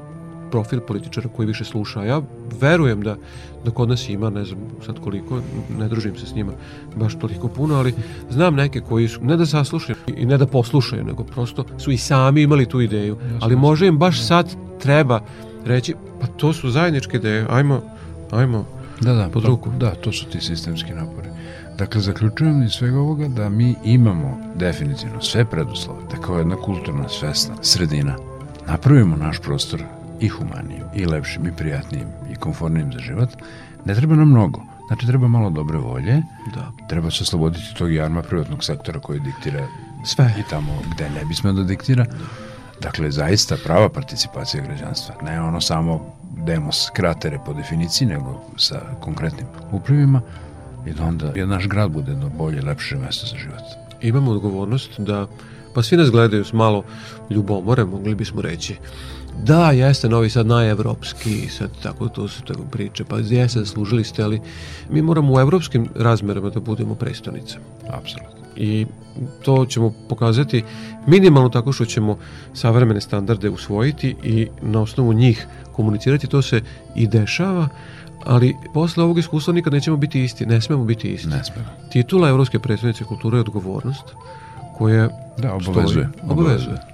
profil 0.51 0.81
političara 0.81 1.29
koji 1.37 1.47
više 1.47 1.65
sluša. 1.65 2.05
Ja 2.05 2.21
verujem 2.61 3.01
da, 3.03 3.17
da 3.65 3.71
kod 3.71 3.89
nas 3.89 4.09
ima, 4.09 4.31
ne 4.31 4.45
znam 4.45 4.59
sad 4.87 5.01
koliko, 5.01 5.41
ne 5.79 5.89
družim 5.89 6.17
se 6.17 6.27
s 6.27 6.35
njima 6.35 6.53
baš 6.97 7.19
toliko 7.19 7.49
puno, 7.49 7.75
ali 7.75 7.95
znam 8.31 8.55
neke 8.55 8.81
koji 8.81 9.09
su, 9.09 9.25
ne 9.25 9.37
da 9.37 9.47
saslušaju 9.47 9.97
i 10.17 10.27
ne 10.27 10.39
da 10.39 10.47
poslušaju, 10.47 11.05
nego 11.05 11.25
prosto 11.25 11.65
su 11.79 11.91
i 11.91 11.99
sami 11.99 12.43
imali 12.43 12.67
tu 12.67 12.81
ideju, 12.81 13.17
ali 13.41 13.57
može 13.57 13.87
im 13.87 13.99
baš 13.99 14.23
sad 14.27 14.55
treba 14.79 15.21
reći, 15.65 15.95
pa 16.21 16.27
to 16.27 16.53
su 16.53 16.71
zajedničke 16.71 17.17
ideje, 17.17 17.47
ajmo, 17.51 17.81
ajmo 18.31 18.65
da, 19.01 19.15
da, 19.15 19.29
pod 19.29 19.45
ruku. 19.45 19.71
Da, 19.79 19.95
to 19.95 20.13
su 20.13 20.27
ti 20.27 20.41
sistemski 20.41 20.93
napori. 20.93 21.29
Dakle, 21.79 22.01
zaključujem 22.01 22.63
iz 22.63 22.73
svega 22.73 22.99
ovoga 22.99 23.29
da 23.29 23.49
mi 23.49 23.75
imamo 23.85 24.39
definitivno 24.55 25.21
sve 25.21 25.45
preduslove 25.45 26.01
da 26.11 26.17
kao 26.17 26.39
jedna 26.39 26.57
kulturna, 26.57 27.09
svesna 27.09 27.55
sredina 27.63 28.17
napravimo 28.67 29.17
naš 29.17 29.39
prostor 29.39 29.83
i 30.21 30.29
humanijim, 30.29 30.85
i 30.95 31.07
lepšim, 31.07 31.47
i 31.47 31.53
prijatnijim, 31.53 32.07
i 32.31 32.35
komfornijim 32.35 32.93
za 32.93 32.99
život, 32.99 33.29
ne 33.85 33.95
treba 33.95 34.17
nam 34.17 34.29
mnogo. 34.29 34.61
Znači, 34.87 35.07
treba 35.07 35.29
malo 35.29 35.51
dobre 35.51 35.79
volje, 35.79 36.23
da. 36.55 36.73
treba 36.89 37.11
se 37.11 37.23
osloboditi 37.23 37.75
tog 37.79 37.93
jarma 37.95 38.23
privatnog 38.23 38.65
sektora 38.65 39.01
koji 39.01 39.21
diktira 39.21 39.67
sve 40.05 40.35
i 40.39 40.43
tamo 40.51 40.73
gde 40.95 41.11
ne 41.11 41.25
bismo 41.25 41.53
da 41.53 41.63
diktira. 41.63 42.07
Dakle, 42.81 43.11
zaista 43.11 43.57
prava 43.65 43.89
participacija 43.89 44.63
građanstva, 44.63 45.15
ne 45.23 45.41
ono 45.41 45.61
samo 45.61 46.01
demos 46.47 46.91
kratere 46.93 47.39
po 47.47 47.53
definiciji, 47.53 48.09
nego 48.09 48.41
sa 48.57 48.81
konkretnim 49.01 49.47
upravima 49.73 50.21
i 50.87 50.93
da 50.93 51.05
onda 51.05 51.33
je 51.35 51.47
naš 51.47 51.69
grad 51.69 51.91
bude 51.91 52.13
jedno 52.13 52.29
bolje, 52.29 52.63
lepše 52.63 52.97
mesto 52.97 53.27
za 53.27 53.37
život. 53.37 53.63
Imamo 54.03 54.31
odgovornost 54.31 55.01
da, 55.01 55.27
pa 55.75 55.83
svi 55.83 55.97
nas 55.97 56.11
gledaju 56.11 56.45
s 56.45 56.53
malo 56.53 56.85
ljubomore, 57.31 57.85
mogli 57.85 58.15
bismo 58.15 58.43
reći, 58.43 58.77
Da, 59.43 59.71
jeste 59.71 60.09
Novi 60.09 60.31
Sad 60.31 60.47
najevropski, 60.47 61.49
sad 61.49 61.71
tako 61.83 62.09
to 62.09 62.29
su 62.29 62.43
tako 62.43 62.63
priče, 62.71 63.05
pa 63.05 63.19
jeste, 63.19 63.67
služili 63.67 64.05
ste, 64.05 64.23
ali 64.23 64.41
mi 64.91 65.03
moramo 65.03 65.35
u 65.35 65.41
evropskim 65.41 65.89
razmerama 65.95 66.51
da 66.51 66.61
budemo 66.61 66.95
prestonica. 66.95 67.59
Apsolutno. 67.91 68.45
I 68.57 68.87
to 69.43 69.67
ćemo 69.67 69.95
pokazati 70.09 70.63
minimalno 71.07 71.49
tako 71.49 71.73
što 71.73 71.85
ćemo 71.85 72.19
savremene 72.55 73.01
standarde 73.01 73.51
usvojiti 73.51 74.17
i 74.23 74.49
na 74.63 74.81
osnovu 74.81 75.13
njih 75.13 75.47
komunicirati, 75.73 76.27
to 76.27 76.43
se 76.43 76.63
i 76.95 77.07
dešava, 77.07 77.69
ali 78.25 78.57
posle 78.75 79.05
ovog 79.05 79.19
iskustva 79.19 79.55
nikad 79.55 79.73
nećemo 79.73 79.97
biti 79.97 80.25
isti, 80.25 80.47
ne 80.47 80.61
smemo 80.61 80.85
biti 80.85 81.09
isti. 81.09 81.29
Ne 81.29 81.45
smemo. 81.45 81.69
Titula 81.93 82.29
Evropske 82.29 82.59
predstavnice 82.59 83.05
kulture 83.05 83.37
je 83.37 83.41
odgovornost 83.41 84.05
koja 84.77 85.09
da, 85.39 85.55
obavezuje. 85.55 86.09
Stoji, 86.15 86.31
obavezuje. 86.31 86.71
obavezuje. 86.73 86.94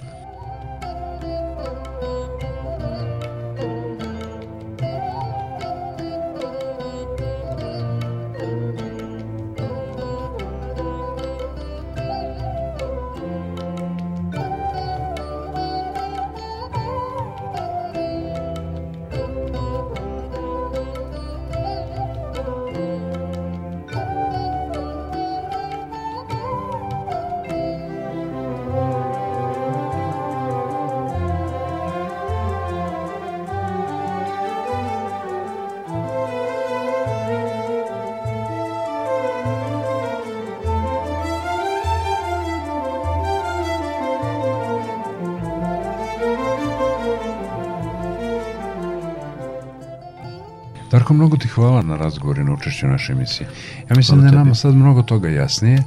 Darko, 51.11 51.14
mnogo 51.14 51.36
ti 51.36 51.48
hvala 51.48 51.82
na 51.82 51.96
razgovoru 51.96 52.40
i 52.40 52.44
na 52.44 52.52
učešću 52.52 52.86
naše 52.86 53.12
emisije. 53.12 53.48
Ja 53.90 53.96
mislim 53.96 54.18
hvala 54.18 54.30
da 54.30 54.36
je 54.36 54.44
nama 54.44 54.54
sad 54.54 54.74
mnogo 54.74 55.02
toga 55.02 55.28
jasnije, 55.28 55.82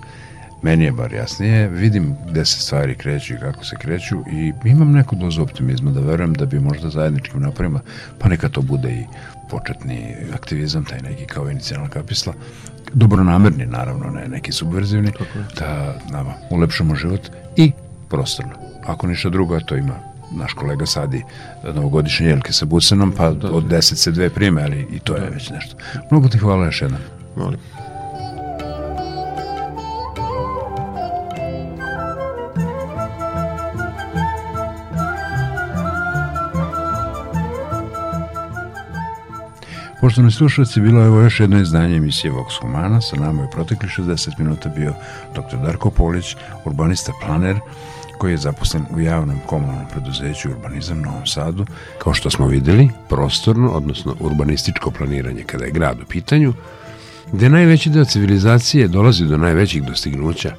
meni 0.61 0.83
je 0.83 0.91
bar 0.91 1.13
jasnije, 1.13 1.67
vidim 1.67 2.15
gde 2.29 2.45
se 2.45 2.59
stvari 2.59 2.95
kreću 2.95 3.33
i 3.33 3.37
kako 3.37 3.65
se 3.65 3.75
kreću 3.79 4.17
i 4.31 4.53
imam 4.65 4.91
neku 4.91 5.15
dozu 5.15 5.41
optimizma 5.41 5.91
da 5.91 5.99
verujem 5.99 6.33
da 6.33 6.45
bi 6.45 6.59
možda 6.59 6.89
zajedničkim 6.89 7.41
naporima, 7.41 7.79
pa 8.19 8.29
neka 8.29 8.49
to 8.49 8.61
bude 8.61 8.91
i 8.91 9.05
početni 9.49 10.15
aktivizam, 10.33 10.85
taj 10.85 10.99
neki 11.01 11.25
kao 11.25 11.49
inicijalna 11.49 11.89
kapisla, 11.89 12.33
dobronamerni 12.93 13.65
naravno, 13.65 14.09
ne 14.09 14.27
neki 14.27 14.51
subverzivni, 14.51 15.11
da 15.59 15.99
nama 16.11 16.33
ulepšamo 16.49 16.95
život 16.95 17.29
i 17.57 17.71
prostorno. 18.09 18.51
Ako 18.85 19.07
ništa 19.07 19.29
drugo, 19.29 19.59
to 19.59 19.75
ima 19.75 20.12
naš 20.37 20.53
kolega 20.53 20.85
sadi 20.85 21.23
novogodišnje 21.73 22.27
jelke 22.27 22.53
sa 22.53 22.65
busenom, 22.65 23.13
pa 23.17 23.31
da, 23.31 23.51
od 23.51 23.63
deset 23.63 23.97
se 23.97 24.11
dve 24.11 24.29
prime, 24.29 24.63
ali 24.63 24.87
i 24.91 24.99
to 24.99 25.15
je 25.15 25.29
već 25.29 25.49
nešto. 25.49 25.75
Mnogo 26.11 26.27
ti 26.27 26.37
hvala 26.37 26.65
još 26.65 26.81
jednom. 26.81 27.01
Molim. 27.35 27.59
Poštovani 40.03 40.31
slušalci, 40.31 40.81
bilo 40.81 41.01
je 41.01 41.07
ovo 41.07 41.21
još 41.21 41.39
jedno 41.39 41.59
izdanje 41.61 41.95
emisije 41.95 42.31
Vox 42.31 42.61
Humana. 42.61 43.01
Sa 43.01 43.15
nama 43.15 43.41
je 43.41 43.49
protekli 43.49 43.89
60 43.89 44.39
minuta 44.39 44.69
bio 44.69 44.93
dr. 45.35 45.57
Darko 45.65 45.89
Polić, 45.89 46.35
urbanista 46.65 47.11
planer, 47.25 47.59
koji 48.17 48.31
je 48.31 48.37
zaposlen 48.37 48.85
u 48.95 48.99
javnom 48.99 49.39
komunalnom 49.45 49.85
preduzeću 49.91 50.49
Urbanizam 50.49 51.01
Novom 51.01 51.27
Sadu. 51.27 51.65
Kao 51.97 52.13
što 52.13 52.29
smo 52.29 52.47
videli, 52.47 52.89
prostorno, 53.09 53.71
odnosno 53.71 54.15
urbanističko 54.19 54.91
planiranje 54.91 55.43
kada 55.43 55.65
je 55.65 55.71
grad 55.71 56.01
u 56.01 56.05
pitanju, 56.05 56.53
gde 57.31 57.49
najveći 57.49 57.89
deo 57.89 58.05
civilizacije 58.05 58.87
dolazi 58.87 59.25
do 59.25 59.37
najvećih 59.37 59.83
dostignuća, 59.83 60.55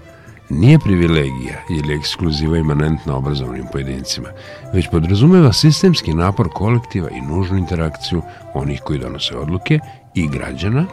nije 0.50 0.78
privilegija 0.78 1.60
ili 1.70 1.94
ekskluziva 1.94 2.58
imanentna 2.58 3.16
obrazovnim 3.16 3.66
pojedincima, 3.72 4.28
već 4.72 4.88
podrazumeva 4.90 5.52
sistemski 5.52 6.14
napor 6.14 6.48
kolektiva 6.54 7.08
i 7.10 7.20
nužnu 7.20 7.58
interakciju 7.58 8.22
onih 8.54 8.80
koji 8.84 8.98
donose 8.98 9.36
odluke 9.36 9.78
i 10.14 10.28
građana 10.28 10.86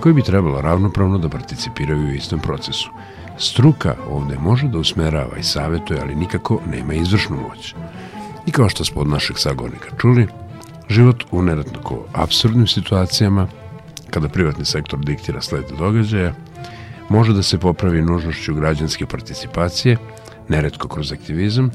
koji 0.00 0.14
bi 0.14 0.22
trebalo 0.22 0.60
ravnopravno 0.60 1.18
da 1.18 1.28
participiraju 1.28 2.06
u 2.06 2.14
istom 2.14 2.40
procesu. 2.40 2.90
Struka 3.38 3.94
ovde 4.10 4.38
može 4.38 4.68
da 4.68 4.78
usmerava 4.78 5.38
i 5.38 5.42
savjetuje, 5.42 6.00
ali 6.02 6.14
nikako 6.14 6.60
nema 6.70 6.94
izvršnu 6.94 7.36
moć. 7.36 7.74
I 8.46 8.52
kao 8.52 8.68
što 8.68 8.84
smo 8.84 9.00
od 9.00 9.08
našeg 9.08 9.38
sagornika 9.38 9.88
čuli, 10.00 10.28
život 10.88 11.24
u 11.30 11.42
neretnako 11.42 12.04
absurdnim 12.12 12.66
situacijama, 12.66 13.46
kada 14.10 14.28
privatni 14.28 14.64
sektor 14.64 14.98
diktira 14.98 15.40
sled 15.40 15.64
događaja, 15.78 16.34
može 17.08 17.32
da 17.32 17.42
se 17.42 17.58
popravi 17.58 18.02
nužnošću 18.02 18.54
građanske 18.54 19.06
participacije, 19.06 19.96
neretko 20.48 20.88
kroz 20.88 21.12
aktivizam, 21.12 21.70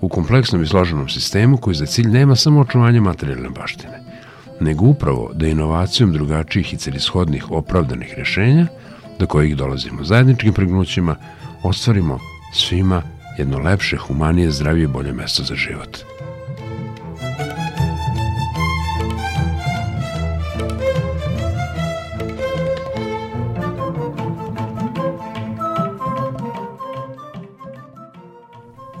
u 0.00 0.08
kompleksnom 0.08 0.62
i 0.62 0.66
složenom 0.66 1.08
sistemu 1.08 1.56
koji 1.56 1.74
za 1.74 1.86
cilj 1.86 2.06
nema 2.06 2.36
samo 2.36 2.60
očuvanje 2.60 3.00
materijalne 3.00 3.48
baštine, 3.48 4.00
nego 4.60 4.84
upravo 4.84 5.30
da 5.34 5.46
inovacijom 5.46 6.12
drugačijih 6.12 6.74
i 6.74 6.76
celishodnih 6.76 7.50
opravdanih 7.50 8.14
rešenja, 8.16 8.66
do 9.22 9.26
kojih 9.26 9.56
dolazimo 9.56 10.04
zajedničkim 10.04 10.52
pregnućima, 10.52 11.16
ostvarimo 11.62 12.18
svima 12.54 13.02
jedno 13.38 13.58
lepše, 13.58 13.96
humanije, 13.96 14.50
zdravije 14.50 14.84
i 14.84 14.86
bolje 14.86 15.12
mesto 15.12 15.42
za 15.42 15.54
život. 15.54 15.98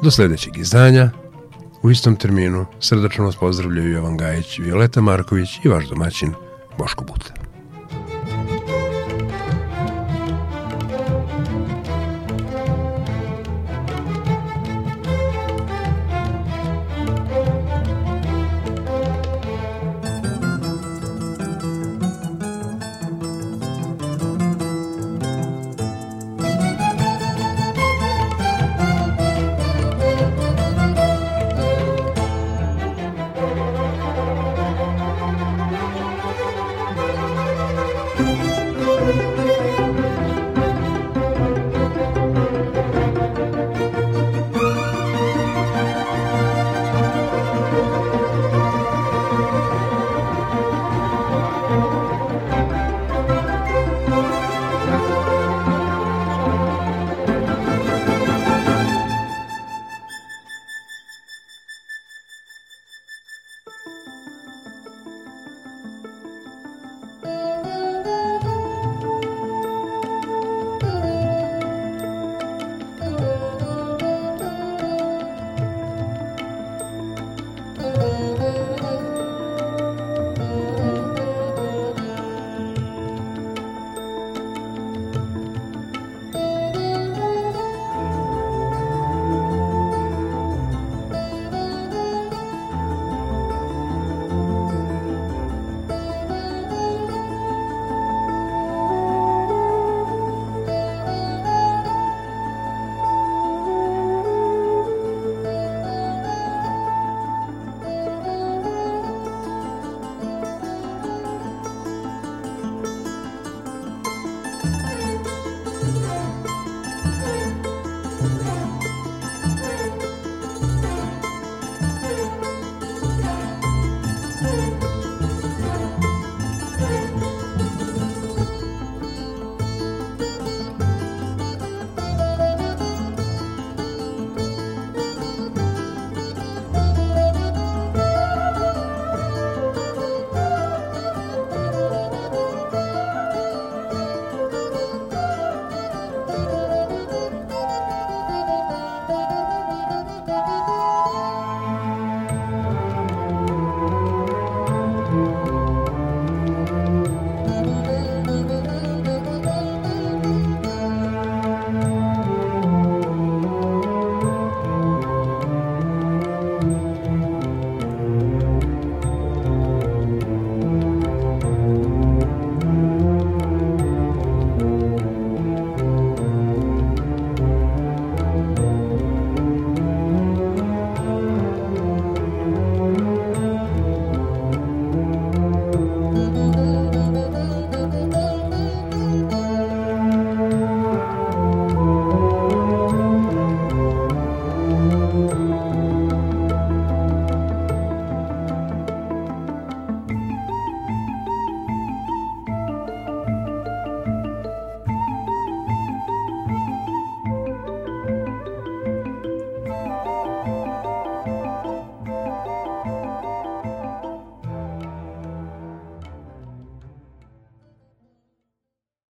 Do 0.02 0.10
sledećeg 0.10 0.56
izdanja, 0.56 1.10
u 1.82 1.90
istom 1.90 2.16
terminu, 2.16 2.66
srdačno 2.80 3.24
vas 3.24 3.36
pozdravljaju 3.36 3.92
Jovan 3.92 4.16
Gajić, 4.16 4.58
Violeta 4.58 5.00
Marković 5.00 5.60
i 5.64 5.68
vaš 5.68 5.88
domaćin 5.88 6.34
Boško 6.78 7.04
Buta. 7.04 7.41